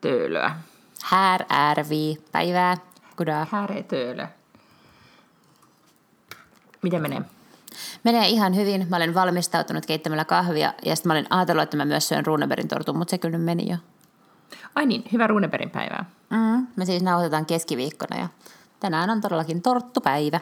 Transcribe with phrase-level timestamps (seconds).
[0.00, 0.50] töölöä.
[1.04, 2.18] Här är vi.
[2.32, 2.76] Päivää.
[3.16, 3.48] Goddag.
[3.50, 4.26] Här är töölö.
[6.82, 7.22] Miten menee?
[8.02, 8.86] Menee ihan hyvin.
[8.90, 12.68] Mä olen valmistautunut keittämällä kahvia ja sitten mä olin ajatellut, että mä myös syön Runeberin
[12.68, 13.76] tortun, mutta se kyllä meni jo.
[14.74, 16.04] Ai niin, hyvä Runeberin päivää.
[16.30, 18.28] Mm, me siis nauhoitetaan keskiviikkona ja
[18.80, 20.40] tänään on todellakin torttupäivä.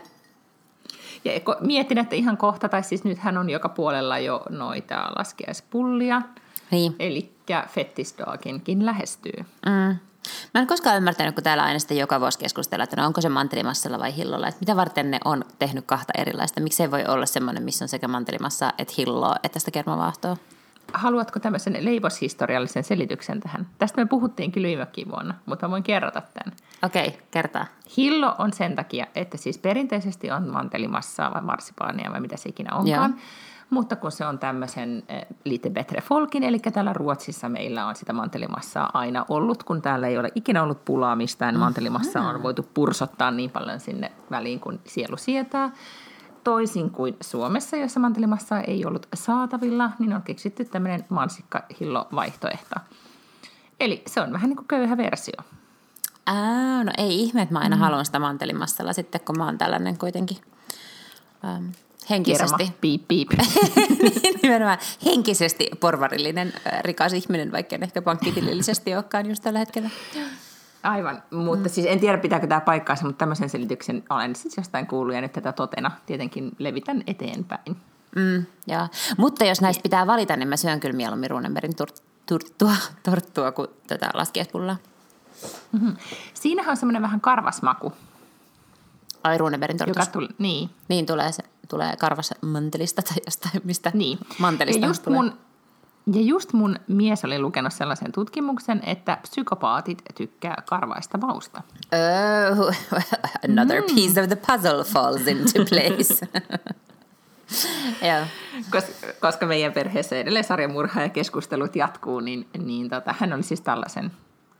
[1.25, 6.23] Ja mietin, että ihan kohta, tai siis nythän on joka puolella jo noita laskiaispullia.
[6.71, 6.97] Niin.
[6.99, 7.37] Eli
[7.69, 9.45] fettisdaginkin lähestyy.
[9.67, 9.97] Mm.
[10.55, 13.29] Mä en koskaan ymmärtänyt, kun täällä aina sitten joka vuosi keskustellaan, että no onko se
[13.29, 14.49] mantelimassalla vai hillolla.
[14.49, 16.61] Että mitä varten ne on tehnyt kahta erilaista?
[16.61, 20.37] Miksi ei voi olla semmoinen, missä on sekä mantelimassa että hilloa, että sitä kermavaahtoa?
[20.93, 23.67] Haluatko tämmöisen leivoshistoriallisen selityksen tähän?
[23.79, 26.57] Tästä me puhuttiin kyllä vuonna, mutta voin kerrata tämän.
[26.83, 27.67] Okei, okay, kertaa.
[27.97, 32.75] Hillo on sen takia, että siis perinteisesti on mantelimassaa vai marsipaania vai mitä se ikinä
[32.75, 33.11] onkaan.
[33.11, 33.21] Joo
[33.71, 38.13] mutta kun se on tämmöisen eh, lite betre folkin, eli täällä Ruotsissa meillä on sitä
[38.13, 43.31] mantelimassaa aina ollut, kun täällä ei ole ikinä ollut pulaa mistään, mantelimassaa on voitu pursottaa
[43.31, 45.71] niin paljon sinne väliin, kun sielu sietää.
[46.45, 52.81] Toisin kuin Suomessa, jossa mantelimassaa ei ollut saatavilla, niin on keksitty tämmöinen mansikkahillo-vaihtoehto.
[53.81, 55.37] Eli se on vähän niin kuin köyhä versio.
[56.27, 57.81] Ää, no ei ihme, että mä aina mm.
[57.81, 60.37] haluan sitä mantelimassalla sitten, kun mä oon tällainen kuitenkin
[61.45, 61.65] ähm,
[62.11, 62.57] henkisesti.
[62.59, 63.29] Kirma, piip, piip.
[64.03, 69.91] Niin, nimenomaan henkisesti porvarillinen rikas ihminen, vaikka en ehkä pankkitilillisesti olekaan just tällä hetkellä.
[70.83, 71.73] Aivan, mutta mm.
[71.73, 75.33] siis en tiedä pitääkö tämä paikkaansa, mutta tämmöisen selityksen olen siis jostain kuullut ja nyt
[75.33, 77.77] tätä totena tietenkin levitän eteenpäin.
[78.17, 78.89] Mm, joo.
[79.17, 81.77] Mutta jos näistä pitää valita, niin mä syön kyllä mieluummin Runebergin
[82.27, 84.77] torttua, torttua kuin tätä laskiaispullaa.
[85.73, 85.97] Mm-hmm.
[86.35, 87.93] Siinähän on semmoinen vähän karvasmaku.
[89.25, 90.13] Ai Runebergin tortussa?
[90.13, 90.71] Tuli, niin.
[90.89, 94.19] Niin tulee se tulee karvas mantelista tai jostain, mistä niin.
[94.39, 95.23] mantelista ja just tulee.
[95.23, 95.33] Mun,
[96.13, 101.63] ja just mun mies oli lukenut sellaisen tutkimuksen, että psykopaatit tykkää karvaista mausta.
[102.59, 102.75] Oh,
[103.51, 103.95] another mm.
[103.95, 106.29] piece of the puzzle falls into place.
[108.03, 108.29] yeah.
[108.71, 108.85] Kos,
[109.21, 114.13] koska meidän perheessä edelleen sarjamurha ja keskustelut jatkuu, niin, niin tota, hän oli siis tällaisen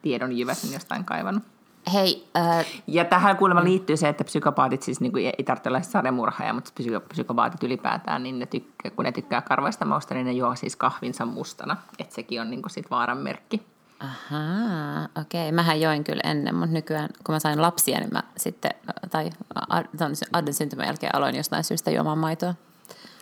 [0.03, 1.45] tiedon jyväsen jostain kaivannut.
[1.93, 5.83] Hei, äh, ja tähän kuulemma liittyy se, että psykopaatit siis niin kuin, ei tarvitse olla
[5.83, 6.73] sademurhaaja, mutta
[7.09, 11.25] psykopaatit ylipäätään, niin ne tykkää, kun ne tykkää karvaista mausta, niin ne juo siis kahvinsa
[11.25, 11.77] mustana.
[11.99, 13.67] Että sekin on niin kuin, sit vaaran merkki.
[14.01, 15.49] Ahaa, okei.
[15.49, 15.53] Okay.
[15.53, 18.71] Mähän join kyllä ennen, mutta nykyään kun mä sain lapsia, niin mä sitten,
[19.11, 19.31] tai
[20.33, 22.55] Adden syntymän jälkeen aloin jostain syystä juomaan maitoa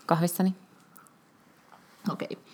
[0.06, 0.54] kahvissani.
[2.12, 2.28] Okei.
[2.32, 2.44] Okay.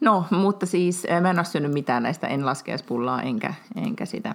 [0.00, 4.34] No, mutta siis mä en ole syönyt mitään näistä, en laskeaspullaa enkä, enkä sitä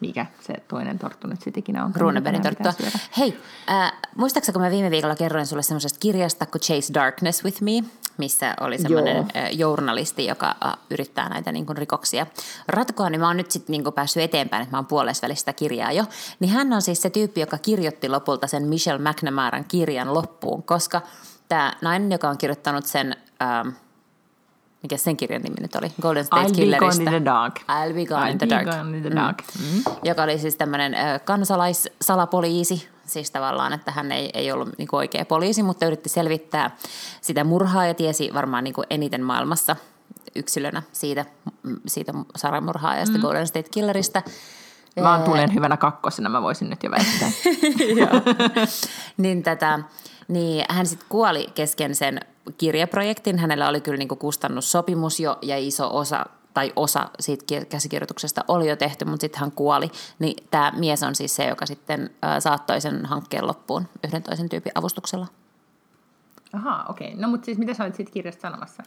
[0.00, 1.92] mikä se toinen torttu nyt sitten ikinä on.
[1.96, 2.72] Runebergin torttua.
[3.18, 3.38] Hei,
[3.70, 7.84] äh, muistaakseni kun mä viime viikolla kerroin sulle semmoisesta kirjasta kuin Chase Darkness with Me,
[8.18, 12.26] missä oli semmoinen äh, journalisti, joka äh, yrittää näitä niin kuin, rikoksia
[12.68, 15.52] ratkoa, niin mä oon nyt sitten niin kuin, päässyt eteenpäin, että mä oon puolessa välistä
[15.52, 16.04] kirjaa jo.
[16.40, 21.00] Niin hän on siis se tyyppi, joka kirjoitti lopulta sen Michelle McNamaran kirjan loppuun, koska
[21.48, 23.16] tämä nainen, joka on kirjoittanut sen...
[23.42, 23.68] Ähm,
[24.84, 25.92] mikä sen kirjan nimi nyt oli?
[26.02, 27.02] Golden State I'll Killerista.
[27.02, 27.58] Be gone in the dark.
[27.58, 28.66] I'll be gone I'll in the be dark.
[28.66, 29.42] Gone in the dark.
[29.58, 29.76] Mm.
[29.76, 29.82] Mm.
[30.02, 35.62] Joka oli siis tämmöinen kansalaissalapoliisi, siis tavallaan, että hän ei, ei ollut niin oikea poliisi,
[35.62, 36.76] mutta yritti selvittää
[37.20, 39.76] sitä murhaa ja tiesi varmaan niin eniten maailmassa
[40.34, 41.24] yksilönä siitä,
[41.86, 43.22] siitä saramurhaajasta mm.
[43.22, 44.22] Golden State Killerista.
[45.00, 47.30] Mä tulen hyvänä kakkosena, mä voisin nyt jo väittää.
[49.16, 49.78] niin, tätä,
[50.28, 52.20] niin hän sitten kuoli kesken sen
[52.58, 53.38] kirjaprojektin.
[53.38, 58.76] Hänellä oli kyllä niinku kustannussopimus jo ja iso osa tai osa siitä käsikirjoituksesta oli jo
[58.76, 59.90] tehty, mutta sitten hän kuoli.
[60.18, 64.72] Niin tämä mies on siis se, joka sitten saattoi sen hankkeen loppuun yhden toisen tyypin
[64.74, 65.26] avustuksella.
[66.52, 67.08] Aha, okei.
[67.08, 67.20] Okay.
[67.20, 68.82] No mutta siis mitä sä olit siitä kirjasta sanomassa?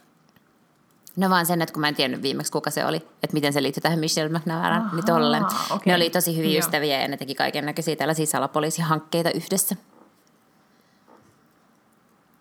[1.16, 3.62] No vaan sen, että kun mä en tiennyt viimeksi, kuka se oli, että miten se
[3.62, 5.44] liittyy tähän Michelle McNamaran, niin tolleen.
[5.44, 5.78] Okay.
[5.86, 6.58] Ne oli tosi hyviä Joo.
[6.58, 9.76] ystäviä ja ne teki kaiken näköisiä tällaisia salapoliisihankkeita yhdessä.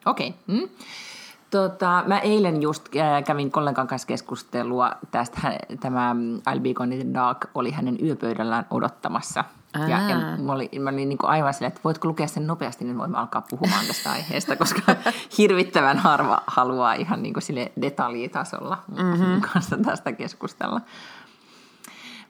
[0.08, 0.28] Okei.
[0.28, 0.60] Okay.
[0.60, 0.70] Mm.
[1.52, 6.16] Tota, mä eilen just äh, kävin kollegan kanssa keskustelua tästä, tämä
[6.50, 9.44] I'll Be Gone in the Dark oli hänen yöpöydällään odottamassa.
[9.74, 12.86] Ja, ja mä olin, mä olin niin kuin aivan silleen, että voitko lukea sen nopeasti,
[12.86, 14.82] niin voimme alkaa puhumaan tästä aiheesta, koska
[15.38, 19.42] hirvittävän harva haluaa ihan niin kuin sille detaljitasolla mm-hmm.
[19.42, 20.82] kanssa tästä keskustella.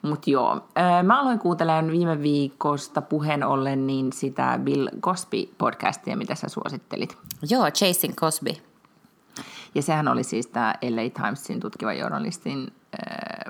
[0.08, 0.62] Mutta joo,
[1.04, 7.18] mä aloin kuuntelemaan viime viikosta puheen ollen niin sitä Bill Cosby-podcastia, mitä sä suosittelit.
[7.50, 8.52] Joo, Chasing Cosby.
[9.76, 12.74] Ja sehän oli siis tämä LA Timesin tutkiva journalistin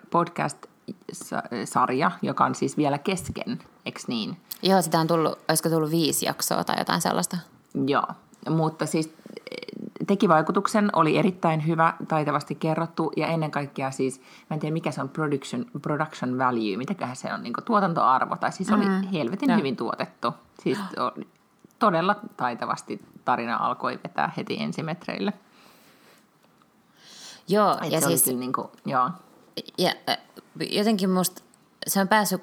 [0.10, 4.38] podcast-sarja, joka on siis vielä kesken, eikö niin?
[4.64, 7.38] Joo, sitä on tullut, olisiko tullut viisi jaksoa tai jotain sellaista.
[7.88, 8.08] Joo,
[8.50, 9.14] mutta siis
[10.08, 14.92] teki vaikutuksen, oli erittäin hyvä, taitavasti kerrottu ja ennen kaikkea siis, mä en tiedä mikä
[14.92, 19.50] se on production, production value, mitäköhän se on, niin tuotantoarvo, tai siis oli mm, helvetin
[19.50, 19.58] ja.
[19.58, 20.34] hyvin tuotettu.
[20.64, 20.78] Siis
[21.80, 25.34] todella taitavasti tarina alkoi vetää heti ensimetreille.
[27.48, 28.26] Joo, Et ja se siis...
[28.38, 29.10] Niin kuin, joo.
[29.78, 29.92] Ja,
[30.72, 31.42] jotenkin musta
[31.88, 32.42] se on päässyt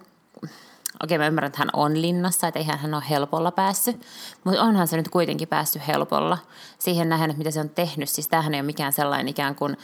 [1.03, 4.07] okei mä ymmärrän, että hän on linnassa, että eihän hän ole helpolla päässyt,
[4.45, 6.39] mutta onhan se nyt kuitenkin päässyt helpolla
[6.79, 8.09] siihen nähden, että mitä se on tehnyt.
[8.09, 9.77] Siis tämähän ei ole mikään sellainen ikään kuin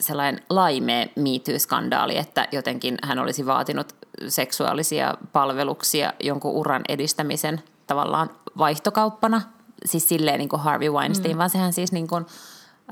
[0.00, 3.92] sellainen laimea MeToo-skandaali, että jotenkin hän olisi vaatinut
[4.28, 9.42] seksuaalisia palveluksia jonkun uran edistämisen tavallaan vaihtokauppana,
[9.84, 11.38] siis silleen niin kuin Harvey Weinstein, mm.
[11.38, 12.26] vaan sehän siis niin kuin,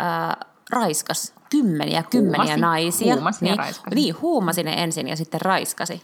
[0.01, 3.15] äh, raiskas kymmeniä, kymmeniä huumasi, naisia.
[3.15, 3.95] Huumasi niin, raiskasi.
[3.95, 6.03] Niin, huumasi ne ensin ja sitten raiskasi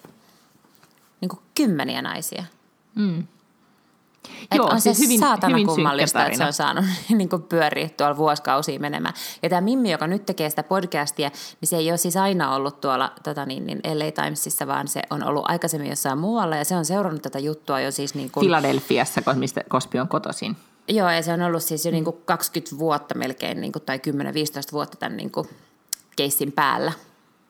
[1.20, 2.44] niin kuin kymmeniä naisia.
[2.94, 3.25] Mm.
[4.50, 6.84] Et Joo, on siis se hyvin, saatana hyvin kummallista, että se on saanut
[7.19, 9.14] niin kuin pyöriä tuolla vuosikausia menemään.
[9.43, 11.31] Ja tämä Mimmi, joka nyt tekee sitä podcastia,
[11.61, 15.02] niin se ei ole siis aina ollut tuolla tota niin, niin LA Timesissa, vaan se
[15.11, 18.46] on ollut aikaisemmin jossain muualla ja se on seurannut tätä juttua jo siis niin kuin...
[18.46, 20.56] Filadelfiassa, mistä Kospi on kotoisin.
[20.88, 23.99] Joo, ja se on ollut siis jo niin kuin 20 vuotta melkein, niin kuin, tai
[23.99, 24.00] 10-15
[24.73, 25.49] vuotta tämän niin kuin
[26.16, 26.93] keissin päällä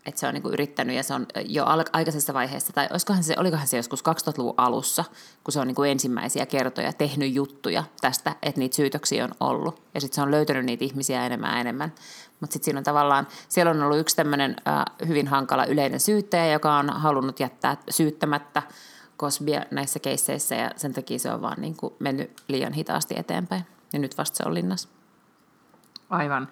[0.07, 3.67] että se on niin yrittänyt ja se on jo aikaisessa vaiheessa, tai olisikohan se, olikohan
[3.67, 5.05] se joskus 2000-luvun alussa,
[5.45, 9.83] kun se on niin ensimmäisiä kertoja tehnyt juttuja tästä, että niitä syytöksiä on ollut.
[9.95, 11.93] Ja sitten se on löytänyt niitä ihmisiä enemmän ja enemmän.
[12.41, 16.53] Mutta sitten siinä on tavallaan, siellä on ollut yksi tämmöinen äh, hyvin hankala yleinen syyttäjä,
[16.53, 18.63] joka on halunnut jättää syyttämättä
[19.19, 23.63] Cosbya näissä keisseissä ja sen takia se on vaan niin mennyt liian hitaasti eteenpäin.
[23.93, 24.89] Ja nyt vasta se on linnassa.
[26.11, 26.49] Aivan.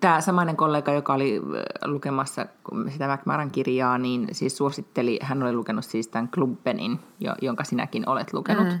[0.00, 2.46] Tämä samainen kollega, joka oli äh, lukemassa
[2.92, 7.00] sitä McMaran kirjaa, niin siis suositteli, hän oli lukenut siis tämän Klubbenin,
[7.42, 8.80] jonka sinäkin olet lukenut, mm.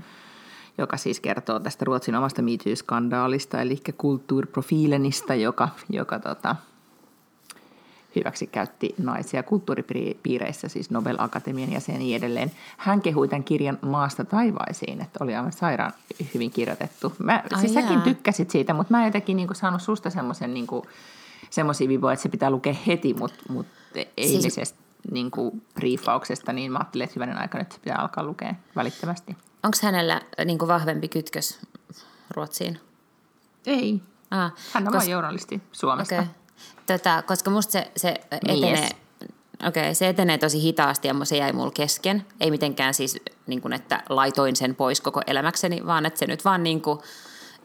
[0.78, 6.56] joka siis kertoo tästä Ruotsin omasta MeToo-skandaalista, eli kulttuurprofiilenista, joka, joka tota,
[8.14, 12.52] hyväksi käytti naisia kulttuuripiireissä, siis Nobel Akatemian ja sen niin edelleen.
[12.76, 15.92] Hän kehui tämän kirjan maasta taivaisiin, että oli aivan sairaan
[16.34, 17.12] hyvin kirjoitettu.
[17.18, 20.54] Mä, Ai siis säkin tykkäsit siitä, mutta mä en jotenkin niin kuin, saanut susta semmoisen
[20.54, 20.66] niin
[21.50, 23.66] semmoisia vivoja, että se pitää lukea heti, mutta mut
[24.16, 24.74] eilisestä siis...
[25.10, 29.36] niin kuin briefauksesta, niin mä ajattelin, että hyvänen aika nyt se pitää alkaa lukea välittömästi.
[29.62, 31.60] Onko hänellä niin kuin vahvempi kytkös
[32.30, 32.80] Ruotsiin?
[33.66, 34.00] Ei.
[34.30, 34.98] Ah, Hän on kos...
[35.00, 36.14] vain journalisti Suomesta.
[36.14, 36.26] Okay.
[36.86, 38.90] Tota, koska musta se, se etenee, yes.
[39.68, 42.26] okay, se etenee tosi hitaasti ja se jäi mulle kesken.
[42.40, 46.44] Ei mitenkään siis, niin kuin, että laitoin sen pois koko elämäkseni, vaan että se nyt
[46.44, 46.98] vaan niin kuin,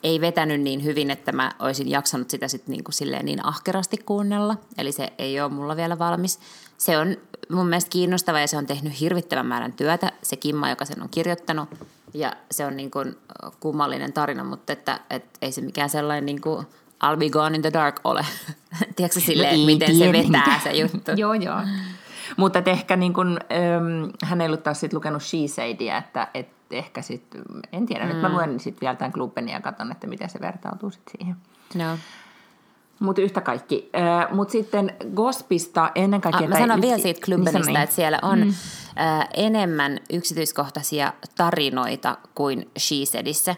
[0.03, 3.97] ei vetänyt niin hyvin, että mä olisin jaksanut sitä sit niin, kuin silleen niin ahkerasti
[3.97, 4.57] kuunnella.
[4.77, 6.39] Eli se ei ole mulla vielä valmis.
[6.77, 7.17] Se on
[7.49, 11.09] mun mielestä kiinnostava ja se on tehnyt hirvittävän määrän työtä, se Kimma, joka sen on
[11.09, 11.69] kirjoittanut.
[12.13, 13.17] Ja se on niin kuin
[13.59, 16.65] kummallinen tarina, mutta että, että ei se mikään sellainen niin kuin
[17.03, 18.25] I'll be gone in the dark ole.
[18.95, 21.11] Tiedätkö silleen, no miten se vetää se juttu?
[21.15, 21.61] joo, joo.
[22.37, 26.47] Mutta ehkä niin kun, ähm, hän ei ollut taas sit lukenut She Sadea, että et
[26.71, 27.41] ehkä sitten,
[27.71, 28.11] en tiedä, mm.
[28.11, 31.35] nyt mä luen sitten vielä tämän Klubbenin ja katson, että miten se vertautuu sitten siihen.
[31.75, 31.97] No.
[32.99, 33.89] Mutta yhtä kaikki.
[33.95, 36.43] Äh, Mutta sitten Gospista ennen kaikkea...
[36.43, 38.53] Ah, mä sanon vielä siitä Klubbenista, niin että siellä on mm.
[38.99, 43.51] äh, enemmän yksityiskohtaisia tarinoita kuin She Saidissa.
[43.51, 43.57] Äh,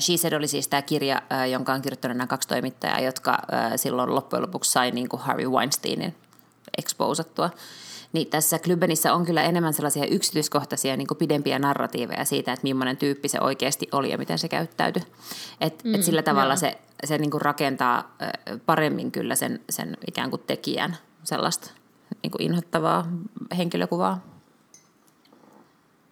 [0.00, 3.72] She Said oli siis tämä kirja, äh, jonka on kirjoittanut nämä kaksi toimittajaa, jotka äh,
[3.76, 6.14] silloin loppujen lopuksi sai niin kuin Harvey Weinsteinin
[6.78, 7.50] exposattua.
[8.12, 12.96] Niin tässä Klubbenissa on kyllä enemmän sellaisia yksityiskohtaisia niin kuin pidempiä narratiiveja siitä, että millainen
[12.96, 15.02] tyyppi se oikeasti oli ja miten se käyttäytyi.
[15.60, 16.56] Et, mm, et sillä tavalla joo.
[16.56, 18.16] se, se niin kuin rakentaa
[18.66, 21.70] paremmin kyllä sen, sen ikään kuin tekijän sellaista
[22.22, 23.06] niin kuin inhottavaa
[23.56, 24.20] henkilökuvaa.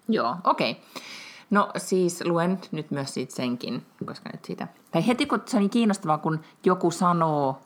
[0.09, 0.71] Joo, okei.
[0.71, 1.03] Okay.
[1.51, 4.69] No siis luen nyt myös siitä senkin, koska nyt siitä...
[4.91, 7.61] Tai heti kun se on niin kiinnostavaa, kun joku sanoo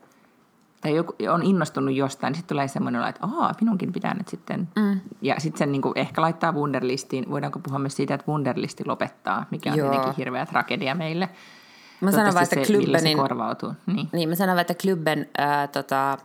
[0.80, 4.68] tai joku on innostunut jostain, niin sitten tulee semmoinen, että ahaa, minunkin pitää nyt sitten...
[4.76, 5.00] Mm.
[5.22, 7.30] Ja sitten sen niin kuin ehkä laittaa Wunderlistiin.
[7.30, 9.90] Voidaanko puhua myös siitä, että Wunderlisti lopettaa, mikä on Joo.
[9.90, 11.28] tietenkin hirveä tragedia meille.
[12.00, 13.18] Mä sanon vaan, että Klubbenin...
[13.18, 13.72] korvautuu.
[13.87, 14.08] Niin.
[14.12, 16.18] niin, mä sanon että Klubben äh, tota,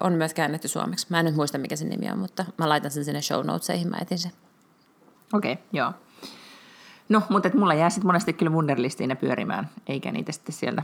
[0.00, 1.06] on myös käännetty suomeksi.
[1.10, 3.88] Mä en nyt muista, mikä sen nimi on, mutta mä laitan sen sinne show notesihin,
[3.88, 4.32] mä etin sen.
[5.32, 5.92] Okei, okay, joo.
[7.08, 10.82] No, mutta mulla jää sitten monesti kyllä Wunderlistiin pyörimään, eikä niitä sitten sieltä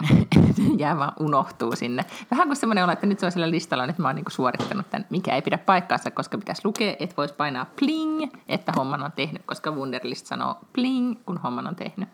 [0.78, 2.04] jää vaan unohtuu sinne.
[2.30, 4.90] Vähän kuin semmoinen olo, että nyt se on sillä listalla, että mä oon niinku suorittanut
[4.90, 9.12] tämän, mikä ei pidä paikkaansa, koska pitäisi lukea, että voisi painaa pling, että homman on
[9.12, 12.08] tehnyt, koska Wunderlist sanoo pling, kun homman on tehnyt.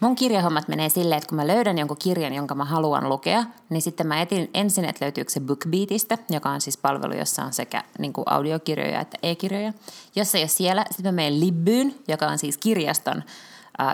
[0.00, 3.82] Mun kirjahommat menee silleen, että kun mä löydän jonkun kirjan, jonka mä haluan lukea, niin
[3.82, 7.84] sitten mä etin ensin, että löytyykö se BookBeatista, joka on siis palvelu, jossa on sekä
[7.98, 9.72] niin kuin audiokirjoja että e-kirjoja.
[10.16, 13.22] Jos ei ole siellä, sitten mä menen Libbyyn, joka on siis kirjaston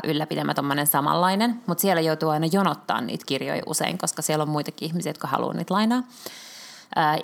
[0.05, 4.87] ylläpidämä tuommoinen samanlainen, mutta siellä joutuu aina jonottaa niitä kirjoja usein, koska siellä on muitakin
[4.89, 6.03] ihmisiä, jotka haluaa niitä lainaa.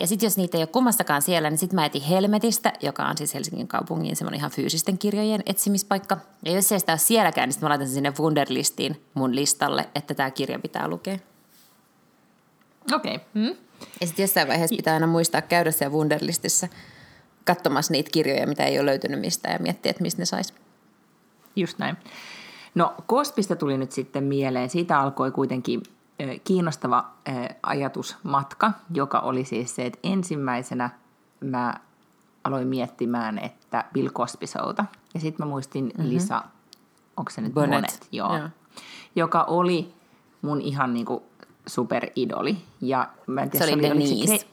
[0.01, 3.17] Ja sitten jos niitä ei ole kummastakaan siellä, niin sitten mä etin Helmetistä, joka on
[3.17, 6.17] siis Helsingin kaupungin semmoinen ihan fyysisten kirjojen etsimispaikka.
[6.45, 9.89] Ja jos ei sitä ole sielläkään, niin sitten mä laitan sen sinne Wunderlistiin mun listalle,
[9.95, 11.17] että tämä kirja pitää lukea.
[12.93, 13.15] Okei.
[13.15, 13.27] Okay.
[13.35, 13.55] Hmm.
[14.01, 16.67] Ja sitten jossain vaiheessa pitää aina muistaa käydä siellä Wunderlistissä
[17.45, 20.53] katsomassa niitä kirjoja, mitä ei ole löytynyt mistään ja miettiä, että mistä ne saisi.
[21.55, 21.97] Just näin.
[22.75, 25.83] No Kospista tuli nyt sitten mieleen, siitä alkoi kuitenkin
[26.43, 27.11] kiinnostava
[27.63, 30.89] ajatusmatka, joka oli siis se, että ensimmäisenä
[31.39, 31.73] mä
[32.43, 34.85] aloin miettimään, että Bill Cosby Showta.
[35.13, 36.09] Ja sitten mä muistin mm-hmm.
[36.09, 36.43] Lisa,
[37.17, 38.49] onko se nyt Bonnet, Bonnet joo, joo.
[39.15, 39.93] joka oli
[40.41, 41.23] mun ihan niinku
[41.67, 42.57] superidoli.
[42.81, 44.37] Ja mä en tiedä, se oli Denise.
[44.37, 44.47] Se,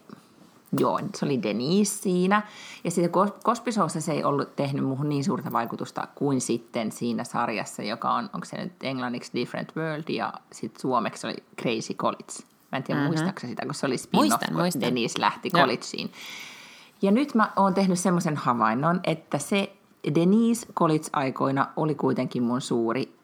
[0.78, 2.42] Joo, se oli Denise siinä.
[2.84, 3.10] Ja sitten
[3.42, 8.30] Kospisossa se ei ollut tehnyt muuhun niin suurta vaikutusta kuin sitten siinä sarjassa, joka on,
[8.32, 12.32] onko se nyt englanniksi Different World ja sitten suomeksi oli Crazy College.
[12.72, 13.14] Mä en tiedä, mm-hmm.
[13.14, 14.82] muistaakseni sitä, kun se oli spin-off, muistan, kun muistan.
[14.82, 15.60] Denise lähti Joo.
[15.60, 16.10] collegeen.
[17.02, 19.72] Ja nyt mä oon tehnyt semmoisen havainnon, että se
[20.14, 23.14] Denise College-aikoina oli kuitenkin mun suuri,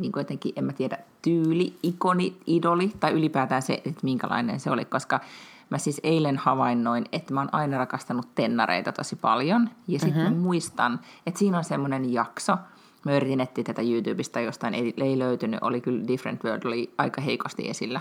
[0.00, 4.70] niin kuin jotenkin, en mä tiedä, tyyli, ikoni, idoli, tai ylipäätään se, että minkälainen se
[4.70, 5.20] oli, koska
[5.70, 9.70] Mä siis eilen havainnoin, että mä oon aina rakastanut tennareita tosi paljon.
[9.88, 10.36] Ja sitten mm-hmm.
[10.36, 12.56] muistan, että siinä on semmoinen jakso,
[13.04, 17.20] mä yritin etsiä tätä YouTubesta jostain, ei, ei löytynyt, oli kyllä Different World, oli aika
[17.20, 18.00] heikosti esillä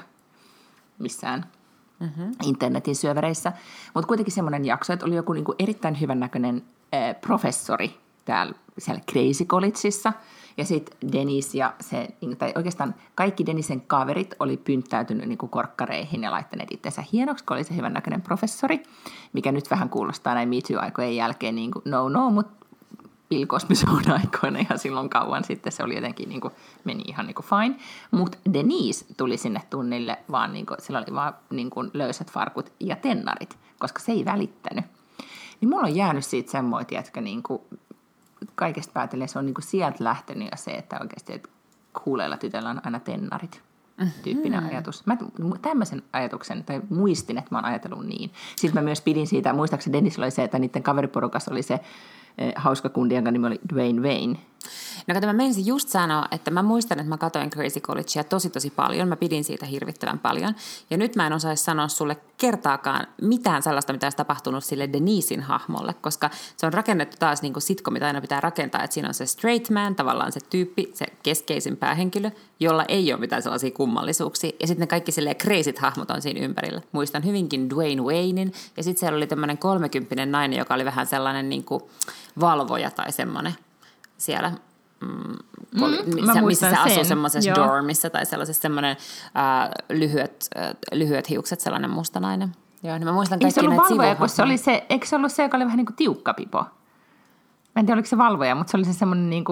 [0.99, 1.45] missään
[1.99, 2.31] mm-hmm.
[2.43, 3.53] internetin syövereissä.
[3.93, 6.63] Mutta kuitenkin semmoinen jakso, että oli joku niinku erittäin hyvännäköinen
[6.95, 10.13] äh, professori täällä siellä Crazy Collegeissa–
[10.59, 15.49] ja sitten Denis ja se, niin, tai oikeastaan kaikki Denisen kaverit oli pynttäytynyt niin kuin
[15.49, 18.83] korkkareihin ja laittaneet itsensä hienoksi, kun oli se hyvännäköinen professori,
[19.33, 22.65] mikä nyt vähän kuulostaa näin MeToo-aikojen jälkeen niin kuin no no, mutta
[23.29, 23.73] Bill Cosby
[24.13, 27.75] aikoina ja silloin kauan sitten se oli jotenkin niin kuin, meni ihan niin kuin fine.
[28.11, 32.71] Mutta Denise tuli sinne tunnille vaan, niin kuin, sillä oli vaan niin kuin löysät farkut
[32.79, 34.85] ja tennarit, koska se ei välittänyt.
[35.61, 37.61] Niin mulla on jäänyt siitä semmoinen, että niin kuin,
[38.55, 41.49] kaikesta päätellen se on niinku sieltä lähtenyt ja se, että oikeasti että
[42.03, 43.61] kuuleilla tytöllä on aina tennarit
[44.23, 44.75] tyyppinen mm-hmm.
[44.75, 45.05] ajatus.
[45.05, 45.17] Mä
[45.61, 48.31] tämmöisen ajatuksen, tai muistin, että mä oon ajatellut niin.
[48.55, 51.79] Sitten mä myös pidin siitä, muistaakseni Dennis oli se, että niiden kaveriporukassa oli se
[52.55, 54.39] hauska kundi, jonka nimi oli Dwayne Wayne.
[55.07, 58.49] No kato, mä menisin just sanoa, että mä muistan, että mä katoin Crazy Collegea tosi
[58.49, 59.07] tosi paljon.
[59.07, 60.55] Mä pidin siitä hirvittävän paljon.
[60.89, 65.41] Ja nyt mä en osaisi sanoa sulle kertaakaan mitään sellaista, mitä olisi tapahtunut sille Denisin
[65.41, 69.07] hahmolle, koska se on rakennettu taas niin kuin sitko, mitä aina pitää rakentaa, että siinä
[69.07, 73.71] on se straight man, tavallaan se tyyppi, se keskeisin päähenkilö, jolla ei ole mitään sellaisia
[73.71, 74.51] kummallisuuksia.
[74.59, 76.81] Ja sitten ne kaikki silleen crazyt hahmot on siinä ympärillä.
[76.91, 81.49] Muistan hyvinkin Dwayne Waynein, ja sitten siellä oli tämmöinen kolmekymppinen nainen, joka oli vähän sellainen
[81.49, 81.83] niin kuin
[82.39, 83.53] valvoja tai semmoinen
[84.17, 84.51] siellä
[85.01, 88.97] mm, mm, missä, missä se asuu semmoisessa dormissa tai sellaisessa semmoinen
[89.37, 92.55] äh, lyhyet, äh, lyhyet hiukset, sellainen mustanainen.
[92.83, 95.43] Joo, niin mä muistan kaikki näitä valvoja, kun se oli se, eikö se ollut se,
[95.43, 96.65] joka oli vähän niin kuin tiukka pipo?
[97.75, 99.43] Mä en tiedä, oliko se valvoja, mutta se oli se semmoinen niin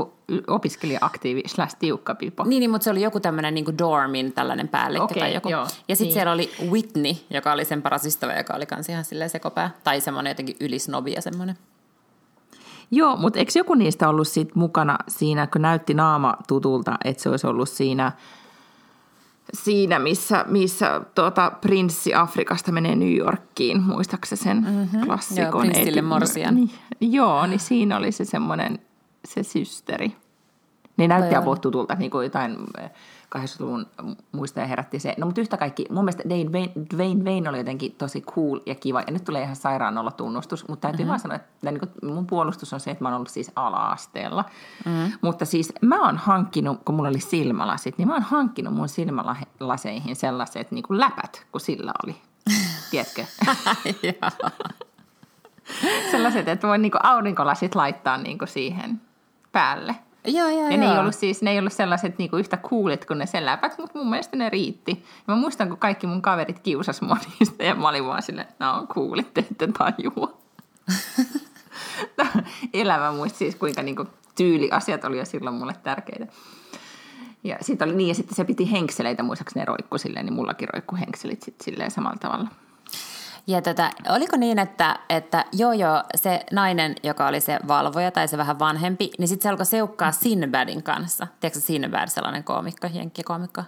[0.48, 2.44] opiskelija-aktiivi slash tiukka pipo.
[2.44, 5.50] Niin, niin, mutta se oli joku tämmöinen niin dormin tällainen päällikkö okay, tai joku.
[5.50, 6.14] Joo, ja sitten niin.
[6.14, 9.72] siellä oli Whitney, joka oli sen paras ystävä, joka oli kans ihan silleen sekopää.
[9.84, 11.58] Tai semmoinen jotenkin ylisnobi ja semmoinen.
[12.92, 17.30] Joo, mutta eikö joku niistä ollut sit mukana siinä, kun näytti naama tutulta, että se
[17.30, 18.12] olisi ollut siinä,
[19.54, 25.02] siinä missä, missä tuota, prinssi Afrikasta menee New Yorkiin, muistaakseni sen mm-hmm.
[25.06, 25.44] klassikon?
[25.44, 26.56] Joo, prinssille morsian.
[26.56, 28.80] Niin, joo, niin siinä oli se semmoinen,
[29.26, 30.16] se systeri.
[30.98, 32.58] Ne näytti apua tutulta, niin kuin jotain
[33.36, 33.88] 80-luvun
[34.32, 35.16] muista ja herätti se.
[35.18, 38.76] No mutta yhtä kaikki, mun mielestä Dwayne Wayne, Dwayne Wayne oli jotenkin tosi cool ja
[38.76, 39.02] kiva.
[39.02, 41.10] Ja nyt tulee ihan sairaan olla tunnustus, mutta täytyy mm-hmm.
[41.10, 44.46] vaan sanoa, että niin kuin, mun puolustus on se, että mä oon ollut siis ala-asteella.
[44.86, 45.12] Mm-hmm.
[45.22, 50.16] Mutta siis mä oon hankkinut, kun mulla oli silmälasit, niin mä oon hankkinut mun silmälaseihin
[50.16, 52.16] sellaiset niin kuin läpät, kun sillä oli.
[52.92, 53.26] Tiedätkö?
[56.12, 59.02] Sellaiset, että voi niin kuin aurinkolasit laittaa niin kuin siihen
[59.52, 59.96] päälle.
[60.28, 60.78] Joo, joo, ja joo.
[60.78, 63.78] ne ei ollut siis, ne ei ollut sellaiset niinku yhtä kuulet kuin ne sen läpät,
[63.78, 64.92] mutta mun mielestä ne riitti.
[65.28, 68.48] Ja mä muistan, kun kaikki mun kaverit kiusas mua niistä ja mä olin vaan silleen,
[68.48, 70.38] että on kuulit, te ette tajua.
[72.74, 74.06] Elävä muisti siis, kuinka niinku
[74.36, 76.28] tyyliasiat oli jo silloin mulle tärkeitä.
[77.44, 80.70] Ja, sit oli, niin, ja sitten se piti henkseleitä, muistaakseni ne roikku silleen, niin mullakin
[80.74, 82.48] roikku henkselit sit silleen samalla tavalla.
[83.48, 88.28] Ja tota, oliko niin, että, että joo joo, se nainen, joka oli se valvoja tai
[88.28, 91.28] se vähän vanhempi, niin sitten se alkoi seukkaa Sinbadin kanssa.
[91.40, 93.64] Tiedätkö Sinbad, sellainen koomikko, jenkkikoomikko?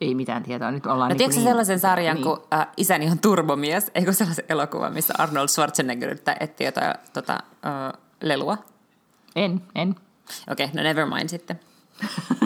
[0.00, 0.98] Ei mitään tietoa, nyt ollaan...
[0.98, 2.24] No, niin tiedätkö niin, sellaisen sarjan, niin.
[2.24, 7.32] kun äh, Isäni on turbomies, eikö sellaisen elokuvan, missä Arnold Schwarzenegger yrittää etsiä jotain tota,
[7.32, 8.58] äh, lelua?
[9.36, 9.96] En, en.
[10.50, 11.60] Okei, okay, no never mind sitten.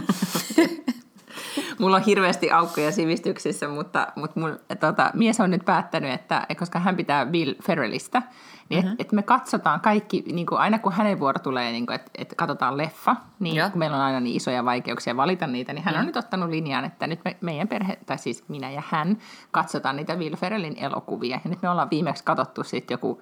[1.78, 6.78] Mulla on hirveästi aukkoja sivistyksissä, mutta, mutta mun, tota, mies on nyt päättänyt, että koska
[6.78, 8.22] hän pitää Bill Ferrellistä,
[8.68, 8.92] niin mm-hmm.
[8.92, 12.34] että et me katsotaan kaikki, niin kuin aina kun hänen vuoro tulee, niin että et
[12.36, 13.70] katsotaan leffa, niin Joo.
[13.70, 16.00] kun meillä on aina niin isoja vaikeuksia valita niitä, niin hän mm.
[16.00, 19.18] on nyt ottanut linjaan, että nyt me, meidän perhe, tai siis minä ja hän,
[19.50, 21.40] katsotaan niitä Will Ferrellin elokuvia.
[21.44, 23.20] Ja nyt me ollaan viimeksi katsottu sitten joku,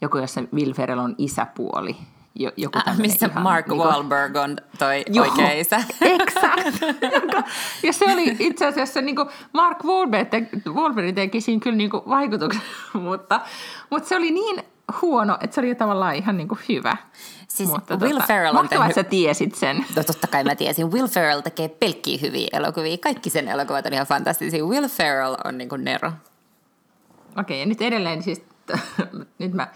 [0.00, 1.96] joku, jossa Will Ferrell on isäpuoli
[2.34, 5.76] joku äh, Missä ihan, Mark niin kuin, Wahlberg on toi joo, oikea isä.
[6.00, 6.82] Exakt.
[7.82, 11.90] ja se oli itse asiassa niin kuin Mark Wahlberg, te, Wahlberg teki siinä kyllä niin
[11.90, 13.40] kuin vaikutuksen, mutta,
[13.90, 14.62] mutta se oli niin
[15.02, 16.96] huono, että se oli tavallaan ihan niin kuin hyvä.
[17.48, 18.94] Siis mutta Will tota, Ferrell on tehnyt...
[18.94, 19.86] sä tiesit sen.
[19.96, 20.92] No totta kai mä tiesin.
[20.92, 22.98] Will Ferrell tekee pelkkiä hyviä elokuvia.
[22.98, 24.64] Kaikki sen elokuvat on ihan fantastisia.
[24.64, 26.08] Will Ferrell on niin kuin Nero.
[26.08, 28.42] Okei, okay, ja nyt edelleen siis...
[29.38, 29.68] nyt mä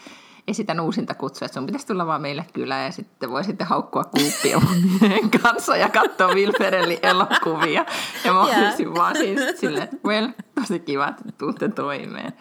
[0.48, 4.04] esitän uusinta kutsua, että sun pitäisi tulla vaan meille kyllä ja sitten voi sitten haukkua
[4.04, 5.00] kuuppia mun
[5.42, 7.86] kanssa ja katsoa Will Ferrellin elokuvia.
[8.24, 8.62] Ja mä yeah.
[8.62, 10.28] olisin vaan siis silleen, että well,
[10.60, 12.32] tosi kiva, että tuutte toimeen.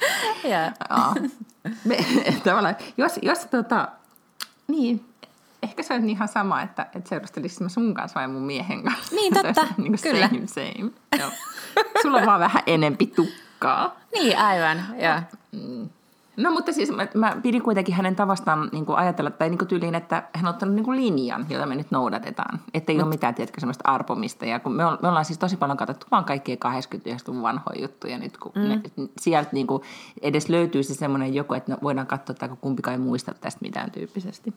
[0.46, 0.74] Yeah.
[0.90, 1.14] Ja,
[1.86, 1.98] me,
[2.44, 3.88] tavallaan, jos, jos tota,
[4.68, 5.06] niin,
[5.64, 9.16] ehkä se on ihan sama, että, että seurustelisin mä sun kanssa vai mun miehen kanssa.
[9.16, 10.28] Niin, totta, niin kyllä.
[10.28, 10.92] Same, same.
[11.20, 11.30] Joo.
[12.02, 13.96] Sulla on vaan vähän enempi tukkaa.
[14.14, 15.20] Niin, aivan, joo.
[15.52, 15.90] Mm.
[16.38, 19.68] No mutta siis mä, mä pidin kuitenkin hänen tavastaan niin kuin ajatella, tai niin kuin
[19.68, 22.60] tyyliin, että hän on ottanut niin kuin linjan, jota me nyt noudatetaan.
[22.74, 23.04] Että ei Mut.
[23.04, 24.46] ole mitään, tiedätkö, semmoista arpomista.
[24.46, 28.38] Ja kun me, me ollaan siis tosi paljon katsottu vaan kaikkia 80-luvun vanhoja juttuja nyt,
[28.38, 28.62] kun mm.
[28.62, 28.82] ne,
[29.20, 29.84] sieltä niin kuin
[30.22, 33.92] edes löytyy se semmoinen joku, että no, voidaan katsoa, että kumpikaan ei muista tästä mitään
[33.92, 34.54] tyyppisesti.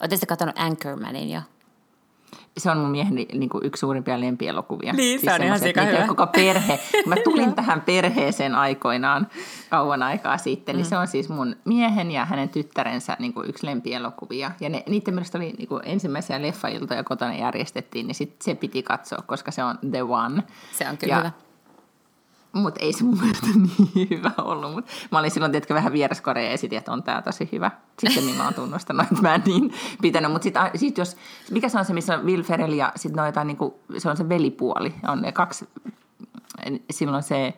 [0.00, 1.40] Oletteko katsonut Anchormanin jo?
[2.58, 4.92] Se on mun mieheni niin kuin yksi suurimpia lempielokuvia.
[4.92, 6.06] Niin, siis se on ihan hyvä.
[6.06, 6.80] Koko perhe.
[7.06, 9.26] Mä tulin tähän perheeseen aikoinaan
[9.70, 10.88] kauan aikaa sitten, niin mm.
[10.88, 14.50] se on siis mun miehen ja hänen tyttärensä niin kuin yksi lempielokuvia.
[14.60, 18.82] Ja ne, niiden mielestä oli niin kuin ensimmäisiä leffailtoja kotona järjestettiin, niin sit se piti
[18.82, 20.42] katsoa, koska se on the one.
[20.72, 21.30] Se on kyllä ja, hyvä.
[22.54, 23.46] Mutta ei se mun mielestä
[23.94, 24.72] niin hyvä ollut.
[24.72, 27.70] Mut mä olin silloin tietenkin vähän vieraskorea ja esitin, että on tää tosi hyvä.
[27.98, 30.32] Sitten niin mä oon tunnustanut, että mä en niin pitänyt.
[30.32, 31.16] Mutta sitten sit jos,
[31.50, 34.16] mikä se on se, missä on Will Ferrell ja sitten no jotain, niinku, se on
[34.16, 34.94] se velipuoli.
[35.08, 35.68] On ne kaksi,
[36.90, 37.54] silloin se,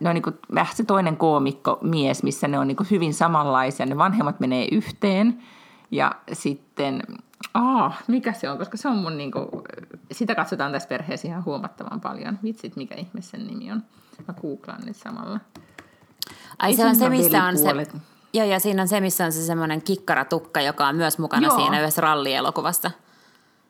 [0.00, 0.38] no niin kuin,
[0.74, 3.86] se toinen koomikko mies, missä ne on niin kuin hyvin samanlaisia.
[3.86, 5.42] Ne vanhemmat menee yhteen
[5.90, 7.02] ja sitten
[7.54, 9.64] Ah, mikä se on, koska se on mun niinku,
[10.12, 12.38] sitä katsotaan tässä perheessä ihan huomattavan paljon.
[12.42, 13.82] Vitsit, mikä ihme sen nimi on.
[14.28, 15.40] Mä googlaan nyt samalla.
[16.58, 17.86] Ai se on se, missä on se,
[18.32, 21.56] joo, ja siinä on se, missä on se semmoinen kikkaratukka, joka on myös mukana joo.
[21.56, 22.90] siinä yhdessä rallielokuvassa.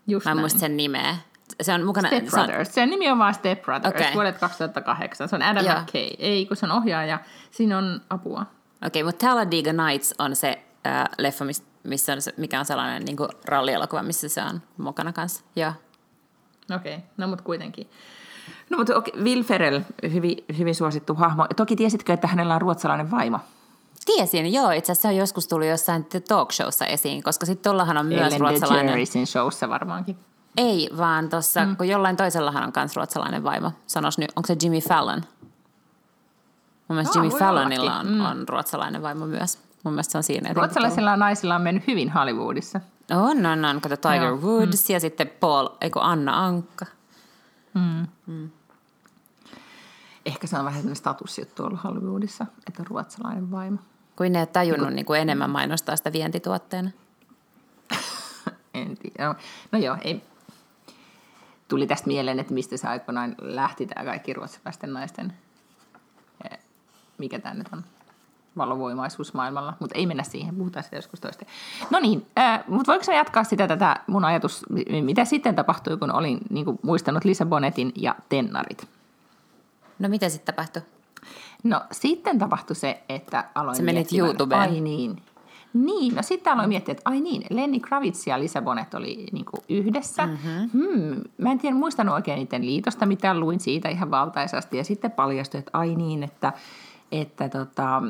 [0.07, 1.17] Just Mä en muista sen nimeä.
[1.63, 2.09] Se on mukana...
[2.09, 2.75] Step Brothers.
[2.75, 4.15] Sen nimi on vaan Step Brothers okay.
[4.15, 5.29] vuodet 2008.
[5.29, 5.81] Se on Adam Joo.
[5.81, 6.11] McKay.
[6.19, 7.21] Ei, kun se on ohjaaja.
[7.51, 8.41] Siinä on apua.
[8.41, 12.65] Okei, okay, mutta Talladega Nights on se äh, leffa, mistä missä on se, mikä on
[12.65, 15.45] sellainen niin kuin rallielokuva, missä se on mukana kanssa.
[15.57, 15.73] Joo.
[16.77, 17.07] Okei, okay.
[17.17, 17.91] no mutta kuitenkin.
[18.71, 19.23] No mutta okay.
[19.23, 19.81] Will Ferrell,
[20.13, 21.47] hyvin, hyvin suosittu hahmo.
[21.57, 23.39] Toki tiesitkö, että hänellä on ruotsalainen vaimo?
[24.05, 24.71] Tiesin, joo.
[24.71, 28.21] Itse asiassa se on joskus tullut jossain talk showssa esiin, koska sitten tuollahan on myös
[28.21, 28.87] Ellen ruotsalainen.
[28.87, 30.19] DeGeneresin showssa varmaankin.
[30.57, 31.77] Ei, vaan tuossa, mm.
[31.77, 33.73] kun jollain toisellahan on myös ruotsalainen vaimo.
[33.87, 35.23] Sanois nyt, onko se Jimmy Fallon?
[36.89, 38.21] Mun mielestä oh, Jimmy Fallonilla on, mm.
[38.21, 39.59] on ruotsalainen vaimo myös.
[39.85, 40.53] Mun mielestä se on siinä.
[40.53, 42.81] Ruotsalaisilla naisilla on mennyt hyvin Hollywoodissa.
[43.11, 43.81] On, on, on.
[43.81, 44.37] Kato Tiger Joo.
[44.37, 44.93] Woods mm.
[44.93, 46.87] ja sitten Paul, eikö Anna Ankka.
[47.75, 48.07] Mm.
[48.27, 48.51] Mm.
[50.27, 53.79] Ehkä se on vähän sellainen statusjuttu ollut Hollywoodissa, että ruotsalainen vaimo.
[54.17, 56.91] Kuin ne ei tajunnut niin kuin enemmän mainostaa sitä vientituotteena.
[58.75, 59.29] en tiedä.
[59.29, 59.35] No,
[59.73, 60.25] no joo, ei.
[61.69, 65.33] Tuli tästä mieleen, että mistä se aikoinaan lähti tämä kaikki ruotsalaisten naisten,
[66.51, 66.59] eh,
[67.19, 67.85] mikä tämä nyt on,
[68.59, 71.45] valovoimaisuus maailmalla, mutta ei mennä siihen, puhutaan sitä joskus toista.
[71.91, 74.67] No niin, äh, mutta voiko jatkaa sitä tätä mun ajatus,
[75.03, 78.89] mitä sitten tapahtui, kun olin niin kuin, muistanut Lisabonetin ja Tennarit?
[79.99, 80.83] No mitä sitten tapahtui?
[81.65, 84.61] No sitten tapahtui se, että aloin Se menit YouTubeen.
[84.61, 85.23] Ai niin.
[85.75, 89.45] Niin, no sitten aloin miettiä, että ai niin, Lenny Kravitz ja Lisa Bonet oli niin
[89.45, 90.27] kuin yhdessä.
[90.27, 90.71] Mm-hmm.
[90.73, 94.77] Hmm, mä en tiedä, muistanut oikein niiden liitosta, mitä luin siitä ihan valtaisasti.
[94.77, 96.53] Ja sitten paljastui, että ai niin, että,
[97.13, 98.03] että tota,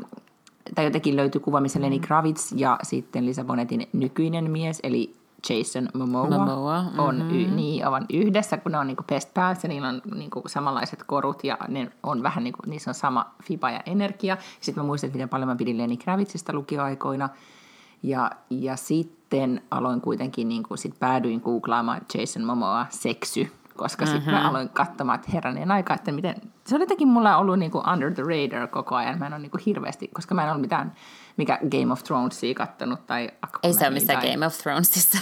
[0.74, 5.14] tai jotenkin löytyi kuva, missä Lenny Kravitz ja sitten Lisa Bonetin nykyinen mies, eli
[5.50, 9.31] Jason Momoa, Momoa, on, y, niin, ovat yhdessä, kun ne on niinku pest
[9.62, 13.70] ja niillä on niinku samanlaiset korut ja ne on vähän niinku, niissä on sama fiba
[13.70, 14.37] ja energia.
[14.61, 17.28] Sitten mä muistan, miten paljon mä pidin Lenny Kravitzista lukioaikoina.
[18.02, 24.16] Ja, ja sitten aloin kuitenkin, niin kuin, sit päädyin googlaamaan Jason Momoa seksy, koska mm-hmm.
[24.16, 26.34] sitten mä aloin katsomaan, että herranen aika, että miten,
[26.66, 29.42] se oli jotenkin mulla ollut niin kuin under the radar koko ajan, mä en ole
[29.42, 30.92] niin kuin hirveästi, koska mä en ole mitään,
[31.36, 33.30] mikä Game of Thronesia kattonut tai
[33.62, 34.32] Ei se ole mistään tai...
[34.32, 35.18] Game of Thronesissa.